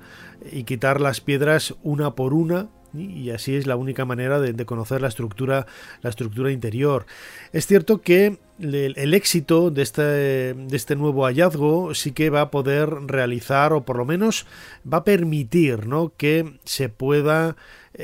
y 0.51 0.63
quitar 0.63 0.99
las 0.99 1.21
piedras 1.21 1.75
una 1.83 2.15
por 2.15 2.33
una 2.33 2.67
y 2.93 3.29
así 3.29 3.55
es 3.55 3.67
la 3.67 3.75
única 3.75 4.05
manera 4.05 4.39
de, 4.39 4.65
conocer 4.65 5.01
la 5.01 5.07
estructura, 5.07 5.65
la 6.01 6.09
estructura 6.09 6.51
interior. 6.51 7.05
Es 7.53 7.67
cierto 7.67 8.01
que 8.01 8.37
el, 8.59 9.13
éxito 9.13 9.71
de 9.71 9.81
este, 9.81 10.01
de 10.01 10.75
este 10.75 10.95
nuevo 10.95 11.25
hallazgo 11.25 11.95
sí 11.95 12.11
que 12.11 12.29
va 12.29 12.41
a 12.41 12.51
poder 12.51 12.89
realizar 12.89 13.73
o 13.73 13.83
por 13.83 13.97
lo 13.97 14.05
menos 14.05 14.45
va 14.91 14.99
a 14.99 15.03
permitir 15.03 15.87
¿no? 15.87 16.11
que 16.15 16.59
se 16.63 16.89
pueda 16.89 17.55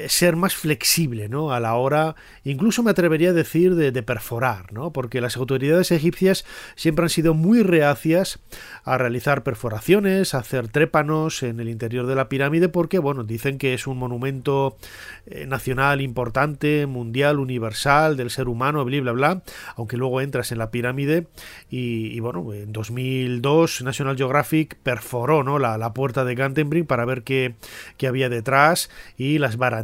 ser 0.08 0.36
más 0.36 0.56
flexible 0.56 1.30
¿no? 1.30 1.54
a 1.54 1.60
la 1.60 1.76
hora, 1.76 2.15
incluso 2.43 2.84
me 2.84 2.91
atrevería 2.91 3.30
a 3.30 3.34
decir, 3.34 3.76
de, 3.76 4.04
perforar, 4.04 4.71
¿no? 4.73 4.91
porque 4.91 5.21
las 5.21 5.38
autoridades 5.38 5.91
egipcias 5.91 6.45
siempre 6.76 7.04
han 7.04 7.10
sido 7.10 7.34
muy 7.34 7.63
reacias 7.63 8.39
a 8.84 8.97
realizar 8.97 9.43
perforaciones, 9.43 10.34
a 10.34 10.39
hacer 10.39 10.67
trépanos 10.67 11.41
en 11.43 11.60
el 11.60 11.69
interior 11.69 12.06
de 12.06 12.15
la 12.15 12.30
pirámide, 12.30 12.69
porque 12.69 13.00
bueno, 13.00 13.23
dicen 13.23 13.58
que 13.58 13.73
es 13.73 13.88
un 13.88 13.97
monumento 13.97 14.78
eh, 15.26 15.45
nacional 15.45 16.02
importante, 16.02 16.86
mundial, 16.86 17.39
universal, 17.39 18.17
del 18.17 18.30
ser 18.30 18.50
humano, 18.50 18.84
bla, 18.86 19.02
bla, 19.02 19.12
bla, 19.13 19.41
aunque 19.76 19.97
luego 19.97 20.21
entras 20.21 20.52
en 20.52 20.58
la 20.58 20.69
pirámide 20.69 21.28
y, 21.69 22.19
bueno, 22.19 22.54
en 22.54 22.71
2002 22.71 23.82
National 23.84 24.17
Geographic 24.17 24.78
perforó 24.84 25.43
¿no? 25.43 25.60
la, 25.60 25.78
la 25.78 25.93
puerta 25.93 26.26
de 26.26 26.36
Gantenbrink 26.36 26.88
para 26.88 27.06
ver 27.06 27.23
qué, 27.23 27.56
qué 27.97 28.08
había 28.08 28.30
detrás 28.30 28.89
y 29.17 29.38
las 29.38 29.58
varas 29.58 29.77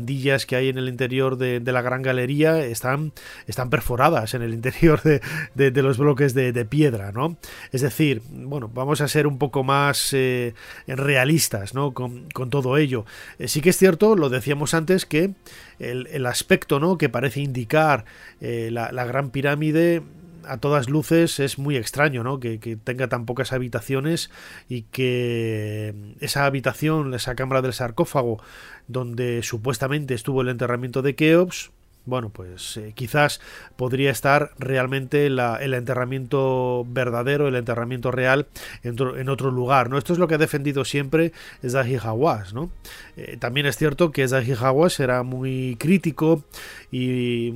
que 0.47 0.55
hay 0.55 0.69
en 0.69 0.77
el 0.77 0.87
interior 0.89 1.37
de, 1.37 1.59
la 1.59 1.81
gran 1.81 2.01
galería 2.01 2.63
están, 2.63 3.13
están 3.47 3.69
perforadas 3.69 4.33
en 4.33 4.41
el 4.41 4.53
interior 4.53 5.01
de, 5.01 5.81
los 5.81 5.97
bloques 5.97 6.33
de, 6.33 6.65
piedra, 6.65 7.11
¿no? 7.11 7.37
Es 7.71 7.81
decir, 7.81 8.21
bueno, 8.29 8.69
vamos 8.73 9.01
a 9.01 9.07
ser 9.07 9.27
un 9.27 9.37
poco 9.37 9.63
más 9.63 10.13
eh, 10.13 10.53
realistas, 10.87 11.73
¿no? 11.73 11.93
Con, 11.93 12.29
todo 12.49 12.77
ello. 12.77 13.05
Eh, 13.39 13.47
sí 13.47 13.61
que 13.61 13.69
es 13.69 13.77
cierto, 13.77 14.15
lo 14.15 14.29
decíamos 14.29 14.73
antes, 14.73 15.05
que 15.05 15.31
el, 15.79 16.25
aspecto, 16.25 16.79
¿no? 16.79 16.97
Que 16.97 17.09
parece 17.09 17.41
indicar 17.41 18.05
eh, 18.39 18.69
la, 18.71 18.91
la 18.91 19.05
gran 19.05 19.29
pirámide 19.29 20.01
a 20.47 20.57
todas 20.57 20.89
luces 20.89 21.39
es 21.39 21.57
muy 21.57 21.77
extraño, 21.77 22.23
¿no? 22.23 22.39
Que, 22.39 22.57
tenga 22.83 23.07
tan 23.07 23.25
pocas 23.25 23.53
habitaciones 23.53 24.29
y 24.69 24.83
que 24.83 26.15
esa 26.19 26.45
habitación, 26.45 27.13
esa 27.13 27.35
cámara 27.35 27.61
del 27.61 27.73
sarcófago, 27.73 28.41
donde 28.87 29.43
supuestamente 29.43 30.13
estuvo 30.13 30.41
el 30.41 30.49
enterramiento 30.49 31.01
de 31.01 31.15
Keops, 31.15 31.71
bueno, 32.05 32.29
pues 32.29 32.75
eh, 32.75 32.91
quizás 32.95 33.39
podría 33.77 34.11
estar 34.11 34.51
realmente 34.59 35.29
la, 35.29 35.55
el 35.55 35.73
enterramiento 35.73 36.85
verdadero, 36.89 37.47
el 37.47 37.55
enterramiento 37.55 38.11
real 38.11 38.47
en, 38.83 38.97
en, 38.99 39.29
otro 39.29 39.51
lugar, 39.51 39.89
¿no? 39.89 39.97
Esto 39.97 40.11
es 40.11 40.19
lo 40.19 40.27
que 40.27 40.35
ha 40.35 40.37
defendido 40.39 40.83
siempre 40.83 41.31
Zahi 41.65 41.95
Hawass, 41.95 42.53
¿no? 42.53 42.71
Eh, 43.15 43.37
también 43.37 43.67
es 43.67 43.77
cierto 43.77 44.11
que 44.11 44.27
Zahi 44.27 44.51
Hawass 44.51 44.99
era 44.99 45.23
muy 45.23 45.77
crítico 45.79 46.43
y 46.91 47.53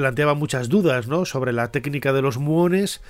planteaba 0.00 0.32
muchas 0.34 0.70
dudas, 0.70 1.08
¿no? 1.08 1.26
Sobre 1.26 1.52
la 1.52 1.70
técnica 1.70 2.14
de 2.14 2.22
los 2.22 2.38
muones, 2.38 3.02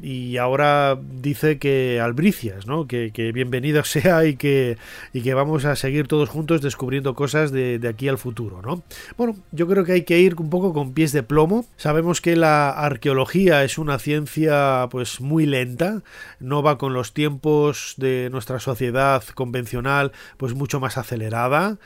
y 0.00 0.38
ahora 0.38 0.98
dice 1.20 1.58
que 1.58 2.00
albricias, 2.00 2.66
¿no? 2.66 2.86
Que, 2.86 3.10
bienvenido 3.34 3.84
sea 3.84 4.24
y 4.24 4.36
que, 4.36 4.78
y 5.12 5.20
que 5.20 5.34
vamos 5.34 5.66
a 5.66 5.76
seguir 5.76 6.06
todos 6.06 6.30
juntos 6.30 6.62
descubriendo 6.62 7.14
cosas 7.14 7.50
de, 7.50 7.78
de, 7.78 7.88
aquí 7.88 8.08
al 8.08 8.16
futuro, 8.16 8.62
¿no? 8.62 8.82
Bueno, 9.18 9.36
yo 9.52 9.66
creo 9.66 9.84
que 9.84 9.92
hay 9.92 10.02
que 10.02 10.18
ir 10.18 10.36
un 10.38 10.48
poco 10.48 10.72
con 10.72 10.94
pies 10.94 11.12
de 11.12 11.22
plomo. 11.22 11.66
Sabemos 11.76 12.22
que 12.22 12.36
la 12.36 12.70
arqueología 12.70 13.64
es 13.64 13.76
una 13.76 13.98
ciencia 13.98 14.86
pues 14.90 15.20
muy 15.20 15.44
lenta, 15.44 16.02
no 16.40 16.62
va 16.62 16.78
con 16.78 16.94
los 16.94 17.12
tiempos 17.12 17.94
de 17.98 18.28
nuestra 18.30 18.60
sociedad 18.60 19.22
convencional 19.34 20.12
pues 20.38 20.54
mucho 20.54 20.80
más 20.80 20.96
acelerada 20.96 21.76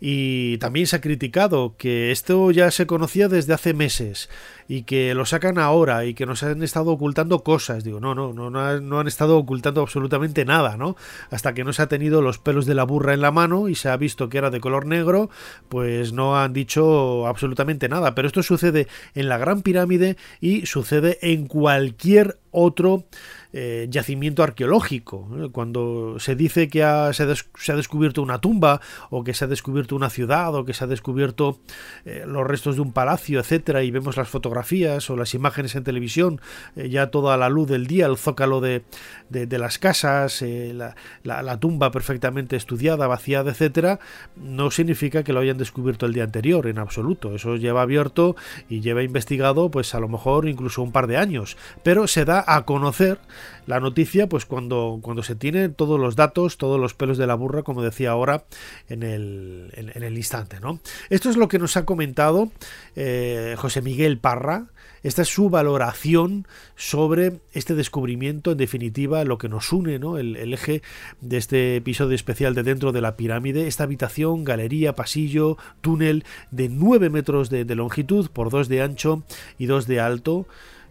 y 0.00 0.56
también 0.58 0.86
se 0.86 0.96
ha 0.96 1.00
criticado 1.00 1.76
que 1.76 2.10
esto 2.10 2.50
ya 2.50 2.70
se 2.70 2.86
conocía 2.86 3.28
desde 3.28 3.52
hace 3.52 3.74
meses 3.74 4.30
y 4.66 4.84
que 4.84 5.14
lo 5.14 5.26
sacan 5.26 5.58
ahora 5.58 6.06
y 6.06 6.14
que 6.14 6.26
nos 6.26 6.42
han 6.42 6.62
estado 6.62 6.92
ocultando 6.92 7.44
cosas. 7.44 7.84
Digo, 7.84 8.00
no, 8.00 8.14
no, 8.14 8.32
no, 8.32 8.50
no 8.50 9.00
han 9.00 9.08
estado 9.08 9.36
ocultando 9.36 9.82
absolutamente 9.82 10.44
nada, 10.44 10.76
¿no? 10.76 10.96
Hasta 11.30 11.52
que 11.52 11.64
no 11.64 11.72
se 11.72 11.82
ha 11.82 11.88
tenido 11.88 12.22
los 12.22 12.38
pelos 12.38 12.66
de 12.66 12.74
la 12.74 12.84
burra 12.84 13.12
en 13.12 13.20
la 13.20 13.30
mano 13.30 13.68
y 13.68 13.74
se 13.74 13.90
ha 13.90 13.96
visto 13.96 14.28
que 14.28 14.38
era 14.38 14.50
de 14.50 14.60
color 14.60 14.86
negro, 14.86 15.28
pues 15.68 16.12
no 16.12 16.38
han 16.38 16.52
dicho 16.52 17.26
absolutamente 17.26 17.88
nada. 17.88 18.14
Pero 18.14 18.28
esto 18.28 18.42
sucede 18.42 18.86
en 19.14 19.28
la 19.28 19.38
Gran 19.38 19.62
Pirámide 19.62 20.16
y 20.40 20.66
sucede 20.66 21.18
en 21.20 21.46
cualquier 21.46 22.38
otro 22.52 23.04
eh, 23.52 23.88
yacimiento 23.90 24.44
arqueológico. 24.44 25.28
Cuando 25.50 26.20
se 26.20 26.36
dice 26.36 26.68
que 26.68 26.80
se, 27.12 27.72
ha 27.72 27.76
descubierto 27.76 28.22
una 28.22 28.40
tumba 28.40 28.80
o 29.10 29.24
que 29.24 29.34
se 29.34 29.44
ha 29.44 29.48
descubierto 29.48 29.96
una 29.96 30.08
ciudad 30.08 30.54
o 30.54 30.64
que 30.64 30.72
se 30.72 30.84
ha 30.84 30.86
descubierto 30.86 31.58
eh, 32.04 32.22
los 32.26 32.46
restos 32.46 32.76
de 32.76 32.82
un 32.82 32.92
palacio, 32.92 33.40
etcétera, 33.40 33.82
y 33.82 33.90
vemos 33.90 34.16
las 34.16 34.28
fotografías 34.28 35.10
o 35.10 35.16
las 35.16 35.34
imágenes 35.34 35.74
en 35.74 35.82
televisión, 35.82 36.40
eh, 36.76 36.88
ya 36.90 37.10
toda 37.10 37.36
la 37.36 37.48
luz 37.48 37.68
del 37.68 37.88
día, 37.88 38.06
el 38.06 38.16
zócalo 38.16 38.60
de, 38.60 38.84
de, 39.30 39.58
las 39.58 39.78
casas, 39.78 40.42
la, 40.42 40.94
la, 41.24 41.60
tumba 41.60 41.90
perfectamente 41.90 42.54
estudiada, 42.54 43.08
vaciada, 43.08 43.50
etcétera, 43.50 43.98
no 44.36 44.70
significa 44.70 45.24
que 45.24 45.32
lo 45.32 45.40
hayan 45.40 45.58
descubierto 45.58 46.06
el 46.06 46.12
día 46.12 46.24
anterior, 46.24 46.68
en 46.68 46.78
absoluto. 46.78 47.34
Eso 47.34 47.56
lleva 47.56 47.82
abierto 47.82 48.36
y 48.68 48.80
lleva 48.80 49.02
investigado, 49.02 49.70
pues 49.70 49.94
a 49.94 50.00
lo 50.00 50.08
mejor 50.08 50.48
incluso 50.48 50.82
un 50.82 50.92
par 50.92 51.08
de 51.08 51.16
años, 51.16 51.56
pero 51.82 52.06
se 52.06 52.24
da 52.24 52.44
a 52.46 52.64
conocer 52.64 53.18
la 53.66 53.80
noticia 53.80 54.28
pues 54.28 54.46
cuando, 54.46 54.98
cuando 55.02 55.22
se 55.22 55.34
tienen 55.34 55.74
todos 55.74 55.98
los 55.98 56.16
datos, 56.16 56.58
todos 56.58 56.80
los 56.80 56.94
pelos 56.94 57.18
de 57.18 57.26
la 57.26 57.34
burra, 57.34 57.62
como 57.62 57.82
decía 57.82 58.10
ahora 58.10 58.44
en 58.88 59.02
el, 59.02 59.70
en, 59.74 60.02
el 60.02 60.16
instante. 60.16 60.60
¿no? 60.60 60.80
Esto 61.08 61.30
es 61.30 61.36
lo 61.36 61.48
que 61.48 61.58
nos 61.58 61.76
ha 61.76 61.84
comentado 61.84 62.50
eh, 62.96 63.54
José 63.58 63.82
Miguel 63.82 64.18
Parra. 64.18 64.66
Esta 65.02 65.22
es 65.22 65.28
su 65.28 65.48
valoración 65.48 66.46
sobre 66.76 67.40
este 67.54 67.74
descubrimiento, 67.74 68.52
en 68.52 68.58
definitiva, 68.58 69.24
lo 69.24 69.38
que 69.38 69.48
nos 69.48 69.72
une, 69.72 69.98
¿no? 69.98 70.18
el, 70.18 70.52
eje 70.52 70.82
de 71.22 71.38
este 71.38 71.76
episodio 71.76 72.14
especial 72.14 72.54
de 72.54 72.62
dentro 72.62 72.92
de 72.92 73.00
la 73.00 73.16
pirámide, 73.16 73.66
esta 73.66 73.84
habitación, 73.84 74.44
galería, 74.44 74.94
pasillo, 74.94 75.56
túnel 75.80 76.24
de 76.50 76.68
9 76.68 77.08
metros 77.08 77.48
de, 77.48 77.64
de 77.64 77.74
longitud 77.76 78.28
por 78.30 78.50
2 78.50 78.68
de 78.68 78.82
ancho 78.82 79.22
y 79.58 79.66
2 79.66 79.86
de 79.86 80.00
alto 80.00 80.46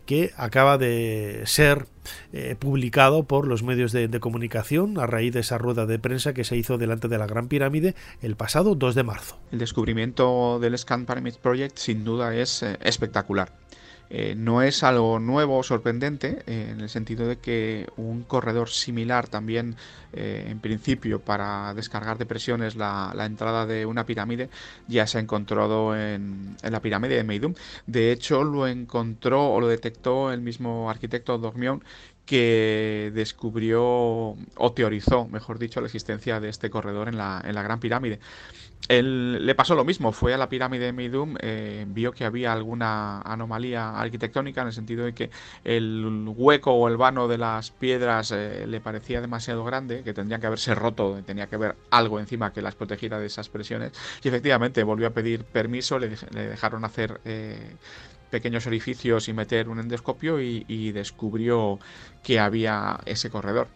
que 0.09 0.31
acaba 0.37 0.79
de 0.79 1.43
ser 1.45 1.85
eh, 2.33 2.55
publicado 2.57 3.23
por 3.23 3.47
los 3.47 3.63
medios 3.63 3.91
de, 3.91 4.09
comunicación 4.19 4.99
a 4.99 5.05
raíz 5.07 5.33
de 5.33 5.39
esa 5.39 5.57
rueda 5.57 5.85
de 5.85 5.99
prensa 5.99 6.33
que 6.33 6.43
se 6.43 6.57
hizo 6.57 6.77
delante 6.77 7.07
de 7.07 7.17
la 7.17 7.27
Gran 7.27 7.47
Pirámide 7.47 7.95
el 8.21 8.35
pasado 8.35 8.75
2 8.75 8.95
de 8.95 9.03
marzo. 9.03 9.39
El 9.51 9.59
descubrimiento 9.59 10.59
del 10.59 10.77
Scan 10.77 11.05
Pyramid 11.05 11.35
Project 11.41 11.77
sin 11.77 12.03
duda 12.03 12.35
es 12.35 12.63
eh, 12.63 12.77
espectacular. 12.81 13.53
Eh, 14.11 14.33
no 14.35 14.63
es 14.63 14.83
algo 14.83 15.19
nuevo 15.19 15.59
o 15.59 15.63
sorprendente 15.63 16.41
eh, 16.47 16.69
en 16.71 16.81
el 16.81 16.89
sentido 16.89 17.27
de 17.27 17.37
que 17.37 17.87
un 17.95 18.23
corredor 18.23 18.69
similar 18.69 19.27
también 19.27 19.75
eh, 20.13 20.47
en 20.47 20.59
principio 20.59 21.19
para 21.21 21.75
descargar 21.75 22.17
depresiones 22.17 22.75
la, 22.75 23.13
la, 23.15 23.27
entrada 23.27 23.67
de 23.67 23.85
una 23.85 24.07
pirámide 24.07 24.49
ya 24.87 25.05
se 25.05 25.19
ha 25.19 25.21
encontrado 25.21 25.95
en, 25.95 26.57
la 26.63 26.81
pirámide 26.81 27.17
de 27.17 27.23
Meidum. 27.23 27.53
De 27.85 28.11
hecho 28.11 28.43
lo 28.43 28.67
encontró 28.67 29.51
o 29.51 29.61
lo 29.61 29.67
detectó 29.67 30.31
el 30.31 30.41
mismo 30.41 30.89
arquitecto 30.89 31.37
Dormion 31.37 31.83
que 32.25 33.11
descubrió 33.13 33.83
o 33.83 34.71
teorizó, 34.75 35.27
mejor 35.27 35.57
dicho, 35.57 35.81
la 35.81 35.87
existencia 35.87 36.39
de 36.39 36.49
este 36.49 36.69
corredor 36.69 37.07
en 37.07 37.17
la 37.17 37.63
Gran 37.63 37.79
Pirámide. 37.79 38.19
Él, 38.89 39.45
le 39.45 39.53
pasó 39.53 39.75
lo 39.75 39.85
mismo, 39.85 40.11
fue 40.11 40.33
a 40.33 40.37
la 40.37 40.49
pirámide 40.49 40.85
de 40.85 40.93
Meidum, 40.93 41.35
eh, 41.41 41.85
vio 41.87 42.11
que 42.11 42.25
había 42.25 42.51
alguna 42.51 43.21
anomalía 43.21 43.99
arquitectónica 43.99 44.61
en 44.61 44.67
el 44.67 44.73
sentido 44.73 45.05
de 45.05 45.13
que 45.13 45.29
el 45.63 46.25
hueco 46.35 46.73
o 46.73 46.87
el 46.87 46.97
vano 46.97 47.27
de 47.27 47.37
las 47.37 47.69
piedras 47.69 48.31
eh, 48.31 48.65
le 48.65 48.81
parecía 48.81 49.21
demasiado 49.21 49.63
grande, 49.63 50.01
que 50.01 50.11
tendría 50.13 50.39
que 50.39 50.47
haberse 50.47 50.73
roto, 50.73 51.21
tenía 51.23 51.45
que 51.45 51.55
haber 51.55 51.75
algo 51.91 52.19
encima 52.19 52.51
que 52.51 52.63
las 52.63 52.73
protegiera 52.73 53.19
de 53.19 53.27
esas 53.27 53.47
presiones. 53.47 53.91
Y 54.23 54.27
efectivamente 54.27 54.83
volvió 54.83 55.05
a 55.05 55.11
pedir 55.11 55.43
permiso, 55.43 55.99
le, 55.99 56.09
dejaron 56.09 56.83
hacer 56.83 57.21
eh, 57.25 57.75
pequeños 58.31 58.65
orificios 58.65 59.29
y 59.29 59.33
meter 59.33 59.69
un 59.69 59.79
endoscopio 59.79 60.41
y, 60.41 60.91
descubrió 60.91 61.77
que 62.23 62.39
había 62.39 62.99
ese 63.05 63.29
corredor 63.29 63.67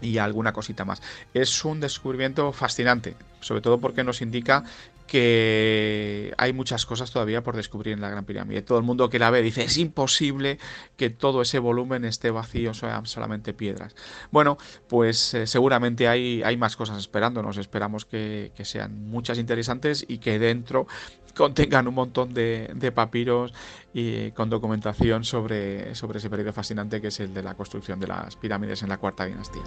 y 0.00 0.18
alguna 0.18 0.52
cosita 0.52 0.84
más. 0.84 1.02
Es 1.34 1.64
un 1.64 1.80
descubrimiento 1.80 2.52
fascinante, 2.52 3.16
sobre 3.40 3.60
todo 3.60 3.80
porque 3.80 4.04
nos 4.04 4.22
indica 4.22 4.64
que 5.08 6.32
hay 6.38 6.52
muchas 6.52 6.86
cosas 6.86 7.10
todavía 7.10 7.42
por 7.42 7.56
descubrir 7.56 7.94
en 7.94 8.00
la 8.00 8.10
Gran 8.10 8.24
Pirámide. 8.24 8.62
Todo 8.62 8.78
el 8.78 8.84
mundo 8.84 9.10
que 9.10 9.18
la 9.18 9.30
ve 9.30 9.42
dice, 9.42 9.64
es 9.64 9.76
imposible 9.78 10.58
que 10.96 11.10
todo 11.10 11.42
ese 11.42 11.58
volumen 11.58 12.04
esté 12.04 12.30
vacío, 12.30 12.74
sean 12.74 13.06
solamente 13.06 13.52
piedras. 13.54 13.96
Bueno, 14.30 14.58
pues 14.86 15.34
eh, 15.34 15.46
seguramente 15.48 16.06
hay, 16.06 16.42
hay 16.44 16.56
más 16.56 16.76
cosas 16.76 16.98
esperándonos. 16.98 17.56
Esperamos 17.56 18.04
que, 18.04 18.52
sean 18.62 19.08
muchas 19.08 19.38
interesantes 19.38 20.04
y 20.06 20.18
que 20.18 20.38
dentro 20.38 20.86
contengan 21.34 21.88
un 21.88 21.94
montón 21.94 22.34
de, 22.34 22.70
de 22.74 22.92
papiros 22.92 23.54
y 23.94 24.32
con 24.32 24.50
documentación 24.50 25.24
sobre, 25.24 25.94
sobre 25.94 26.18
ese 26.18 26.28
periodo 26.28 26.52
fascinante 26.52 27.00
que 27.00 27.08
es 27.08 27.20
el 27.20 27.32
de 27.32 27.42
la 27.42 27.54
construcción 27.54 27.98
de 27.98 28.08
las 28.08 28.36
pirámides 28.36 28.82
en 28.82 28.90
la 28.90 28.98
Cuarta 28.98 29.24
Dinastía. 29.24 29.62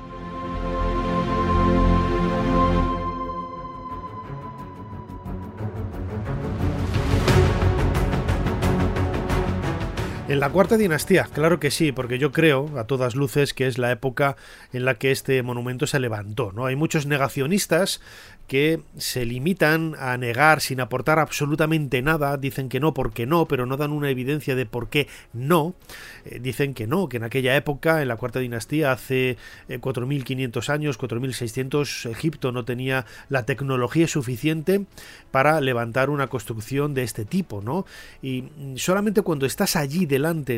En 10.32 10.40
la 10.40 10.50
cuarta 10.50 10.78
dinastía, 10.78 11.28
claro 11.34 11.60
que 11.60 11.72
sí, 11.72 11.92
porque 11.92 12.18
yo 12.18 12.32
creo, 12.32 12.80
a 12.80 12.86
todas 12.86 13.16
luces, 13.16 13.54
que 13.54 13.68
es 13.68 13.78
la 13.78 13.92
época 13.92 14.38
en 14.72 14.86
la 14.86 14.94
que 14.94 15.12
este 15.12 15.44
monumento 15.44 15.88
se 15.88 16.00
levantó. 16.00 16.54
¿no? 16.54 16.68
Hay 16.68 16.78
muchos 16.78 17.06
negacionistas 17.06 18.00
que 18.52 18.82
se 18.98 19.26
limitan 19.26 19.96
a 19.98 20.18
negar 20.18 20.60
sin 20.60 20.82
aportar 20.82 21.20
absolutamente 21.20 22.02
nada, 22.02 22.36
dicen 22.36 22.68
que 22.68 22.82
no 22.82 22.94
porque 22.94 23.26
no, 23.26 23.48
pero 23.48 23.66
no 23.66 23.78
dan 23.78 23.92
una 23.92 24.10
evidencia 24.10 24.56
de 24.56 24.66
por 24.66 24.90
qué 24.90 25.08
no, 25.32 25.74
eh, 26.26 26.40
dicen 26.42 26.74
que 26.74 26.86
no, 26.86 27.08
que 27.08 27.16
en 27.16 27.24
aquella 27.24 27.56
época, 27.56 28.02
en 28.02 28.10
la 28.10 28.18
cuarta 28.18 28.40
dinastía, 28.40 28.92
hace 28.92 29.38
4.500 29.70 30.70
eh, 30.70 30.72
años, 30.74 31.00
4.600, 31.00 32.10
Egipto 32.10 32.52
no 32.52 32.66
tenía 32.66 33.06
la 33.30 33.46
tecnología 33.46 34.08
suficiente 34.08 34.86
para 35.32 35.62
levantar 35.62 36.10
una 36.10 36.28
construcción 36.28 36.94
de 36.94 37.04
este 37.04 37.24
tipo, 37.24 37.62
¿no? 37.62 37.86
Y 38.22 38.46
solamente 38.76 39.22
cuando 39.22 39.46
estás 39.46 39.78
allí 39.78 40.06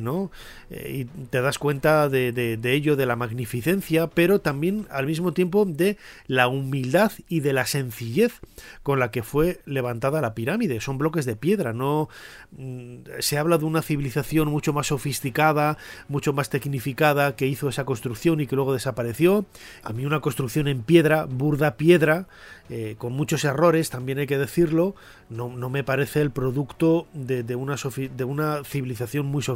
¿no? 0.01 0.31
Eh, 0.69 1.05
y 1.07 1.25
te 1.27 1.41
das 1.41 1.57
cuenta 1.57 2.09
de, 2.09 2.59
ello, 2.63 2.95
de 2.95 3.05
la 3.05 3.15
magnificencia, 3.15 4.07
pero 4.07 4.39
también 4.39 4.87
al 4.89 5.05
mismo 5.05 5.33
tiempo 5.33 5.65
de 5.65 5.97
la 6.27 6.47
humildad 6.47 7.11
y 7.29 7.39
de 7.39 7.53
la 7.53 7.65
sencillez 7.65 7.83
sencillez 7.83 8.39
con 8.81 8.99
la 8.99 9.11
que 9.11 9.23
fue 9.23 9.61
levantada 9.65 10.21
la 10.21 10.33
pirámide. 10.33 10.81
Son 10.81 10.97
bloques 10.97 11.25
de 11.25 11.35
piedra, 11.35 11.73
no 11.73 12.09
mm, 12.51 12.95
se 13.19 13.37
habla 13.37 13.57
de 13.57 13.65
una 13.65 13.81
civilización 13.81 14.49
mucho 14.49 14.73
más 14.73 14.87
sofisticada, 14.87 15.77
mucho 16.07 16.33
más 16.33 16.49
tecnificada 16.49 17.35
que 17.35 17.47
hizo 17.47 17.69
esa 17.69 17.85
construcción 17.85 18.39
y 18.39 18.47
que 18.47 18.55
luego 18.55 18.73
desapareció. 18.73 19.45
A 19.83 19.93
mí 19.93 20.05
una 20.05 20.21
construcción 20.21 20.67
en 20.67 20.81
piedra, 20.81 21.25
burda 21.25 21.77
piedra, 21.77 22.27
eh, 22.69 22.95
con 22.97 23.13
muchos 23.13 23.43
errores, 23.43 23.89
también 23.89 24.19
hay 24.19 24.27
que 24.27 24.37
decirlo, 24.37 24.95
no, 25.29 25.49
me 25.69 25.83
parece 25.83 26.21
el 26.21 26.31
producto 26.31 27.07
de, 27.13 27.55
una, 27.55 27.75
de 28.15 28.23
una 28.23 28.63
civilización 28.63 29.25
muy 29.25 29.41
sofisticada 29.41 29.52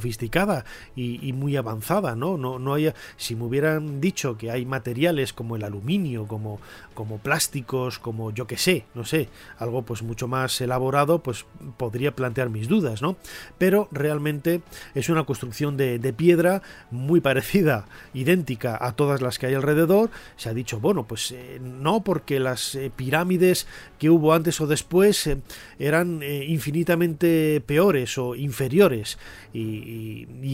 y, 0.95 1.33
muy 1.33 1.55
avanzada, 1.55 2.15
¿no? 2.15 2.37
No, 2.37 2.59
no 2.59 2.73
haya, 2.73 2.93
si 3.17 3.35
me 3.35 3.43
hubieran 3.43 4.01
dicho 4.01 4.37
que 4.37 4.51
hay 4.51 4.65
materiales 4.65 5.33
como 5.33 5.55
el 5.55 5.63
aluminio, 5.63 6.25
como, 6.27 6.59
como 6.93 7.17
plásticos, 7.17 7.99
como 7.99 8.31
yo 8.31 8.47
que 8.47 8.57
sé, 8.57 8.85
no 8.95 9.05
sé, 9.05 9.29
algo 9.57 9.83
pues 9.83 10.01
mucho 10.03 10.27
más 10.27 10.59
elaborado, 10.61 11.21
pues 11.21 11.45
podría 11.77 12.15
plantear 12.15 12.49
mis 12.49 12.67
dudas, 12.67 13.01
¿no? 13.01 13.17
Pero 13.57 13.87
realmente 13.91 14.61
es 14.95 15.09
una 15.09 15.25
construcción 15.25 15.77
de, 15.77 15.97
piedra 16.17 16.61
muy 16.89 17.19
parecida, 17.19 17.85
idéntica 18.13 18.77
a 18.79 18.93
todas 18.93 19.21
las 19.21 19.37
que 19.37 19.47
hay 19.47 19.53
alrededor. 19.53 20.09
Se 20.37 20.49
ha 20.49 20.53
dicho, 20.53 20.79
bueno, 20.79 21.05
pues 21.05 21.31
eh, 21.31 21.59
no 21.61 22.03
porque 22.03 22.39
las 22.39 22.75
eh, 22.75 22.91
pirámides 22.95 23.67
que 23.99 24.09
hubo 24.09 24.33
antes 24.33 24.59
o 24.61 24.67
después 24.67 25.27
eh, 25.27 25.37
eran 25.79 26.23
infinitamente 26.23 27.61
peores 27.65 28.17
o 28.17 28.35
inferiores 28.35 29.17
y, 29.53 29.76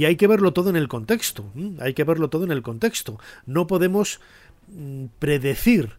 hay 0.06 0.16
que 0.16 0.28
verlo 0.28 0.54
todo 0.54 0.70
en 0.70 0.76
el 0.76 0.88
contexto 0.88 1.46
hay 1.80 1.94
que 1.94 2.04
verlo 2.04 2.30
todo 2.30 2.44
en 2.44 2.52
el 2.52 2.62
contexto. 2.62 3.20
No 3.46 3.68
podemos 3.68 4.20
mm, 4.68 5.06
predecir 5.20 5.92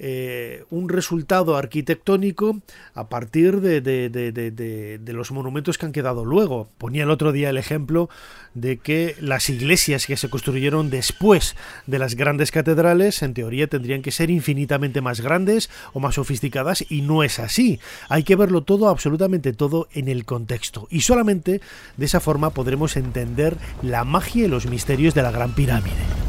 eh, 0.00 0.64
un 0.70 0.88
resultado 0.88 1.56
arquitectónico 1.56 2.60
a 2.94 3.08
partir 3.08 3.60
de, 3.60 3.80
de, 3.80 5.12
los 5.12 5.32
monumentos 5.32 5.76
que 5.76 5.86
han 5.86 5.92
quedado 5.92 6.24
luego. 6.24 6.68
Ponía 6.78 7.02
el 7.02 7.10
otro 7.10 7.32
día 7.32 7.50
el 7.50 7.56
ejemplo 7.56 8.08
de 8.54 8.78
que 8.78 9.16
las 9.20 9.50
iglesias 9.50 10.06
que 10.06 10.16
se 10.16 10.30
construyeron 10.30 10.90
después 10.90 11.56
de 11.86 11.98
las 11.98 12.14
grandes 12.14 12.50
catedrales, 12.50 13.22
en 13.22 13.34
teoría, 13.34 13.66
tendrían 13.66 14.02
que 14.02 14.12
ser 14.12 14.30
infinitamente 14.30 15.00
más 15.00 15.20
grandes 15.20 15.70
o 15.92 16.00
más 16.00 16.14
sofisticadas, 16.14 16.84
y 16.88 17.02
no 17.02 17.22
es 17.22 17.38
así. 17.38 17.80
Hay 18.08 18.22
que 18.22 18.36
verlo 18.36 18.62
todo, 18.62 18.88
absolutamente 18.88 19.52
todo, 19.52 19.88
en 19.92 20.08
el 20.08 20.24
contexto. 20.24 20.86
Y 20.90 21.00
solamente 21.00 21.60
de 21.96 22.06
esa 22.06 22.20
forma 22.20 22.50
podremos 22.50 22.96
entender 22.96 23.56
la 23.82 24.04
magia 24.04 24.44
y 24.44 24.48
los 24.48 24.66
misterios 24.66 25.14
de 25.14 25.22
la 25.22 25.30
Gran 25.30 25.54
Pirámide. 25.54 26.27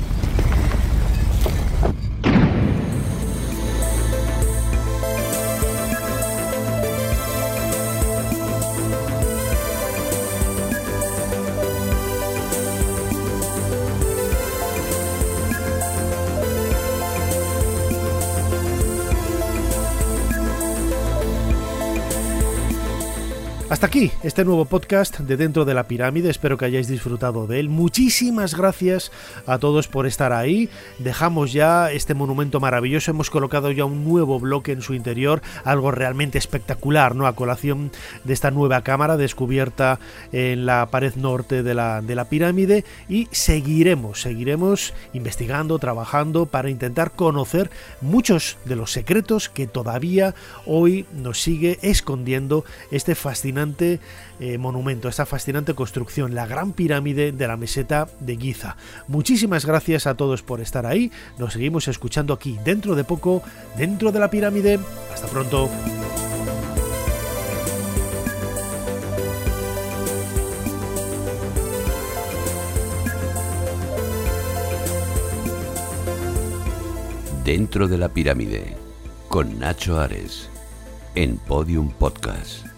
Hasta 23.80 23.88
aquí 23.88 24.12
este 24.24 24.44
nuevo 24.44 24.66
podcast 24.66 25.20
de 25.20 25.38
Dentro 25.38 25.64
de 25.64 25.74
la 25.74 25.88
Pirámide, 25.88 26.30
espero 26.30 26.58
que 26.58 26.66
hayáis 26.66 26.90
disfrutado 26.90 27.48
de 27.48 27.62
él. 27.62 27.70
Muchísimas 27.70 28.54
gracias 28.54 29.10
a 29.48 29.58
todos 29.58 29.88
por 29.88 30.06
estar 30.06 30.34
ahí. 30.34 30.68
Dejamos 30.98 31.54
ya 31.54 31.90
este 31.90 32.14
monumento 32.14 32.60
maravilloso, 32.60 33.12
hemos 33.12 33.30
colocado 33.30 33.72
ya 33.72 33.86
un 33.86 34.04
nuevo 34.04 34.38
bloque 34.38 34.74
en 34.74 34.82
su 34.82 34.96
interior, 34.96 35.42
algo 35.64 35.92
realmente 35.92 36.38
espectacular, 36.38 37.16
¿no? 37.16 37.26
A 37.26 37.38
colación 37.38 37.90
de 38.26 38.34
esta 38.34 38.52
nueva 38.52 38.82
cámara 38.82 39.16
descubierta 39.16 40.02
en 40.34 40.66
la 40.66 40.88
pared 40.88 41.16
norte 41.16 41.64
de 41.64 41.74
la, 41.74 42.02
de 42.02 42.16
la 42.16 42.26
pirámide 42.26 42.84
y 43.08 43.30
seguiremos, 43.32 44.20
seguiremos 44.20 44.94
investigando, 45.14 45.80
trabajando 45.80 46.48
para 46.48 46.70
intentar 46.70 47.12
conocer 47.12 47.70
muchos 48.02 48.58
de 48.66 48.76
los 48.76 48.92
secretos 48.92 49.48
que 49.48 49.68
todavía 49.68 50.36
hoy 50.66 51.06
nos 51.14 51.42
sigue 51.42 51.80
escondiendo 51.82 52.66
este 52.92 53.16
eh, 54.40 54.58
monumento, 54.58 55.10
esta 55.10 55.26
fascinante 55.26 55.74
construcción, 55.74 56.36
la 56.36 56.46
gran 56.48 56.74
pirámide 56.74 57.32
de 57.32 57.48
la 57.48 57.58
meseta 57.58 58.08
de 58.20 58.38
Giza. 58.38 58.76
Muchísimas 59.08 59.66
gracias 59.66 60.08
a 60.08 60.16
todos 60.16 60.44
por 60.44 60.62
estar 60.62 60.86
ahí. 60.86 61.12
Nos 61.38 61.54
seguimos 61.54 61.88
escuchando 61.88 62.34
aquí 62.34 62.58
dentro 62.64 62.96
de 62.96 63.04
poco, 63.04 63.44
dentro 63.78 64.12
de 64.12 64.20
la 64.20 64.30
pirámide. 64.30 64.80
Hasta 65.14 65.28
pronto. 65.28 65.70
Dentro 77.44 77.88
de 77.88 77.98
la 77.98 78.10
pirámide, 78.10 78.78
con 79.28 79.58
Nacho 79.58 80.00
Ares, 80.00 80.52
en 81.16 81.38
Podium 81.38 81.90
Podcast. 81.90 82.69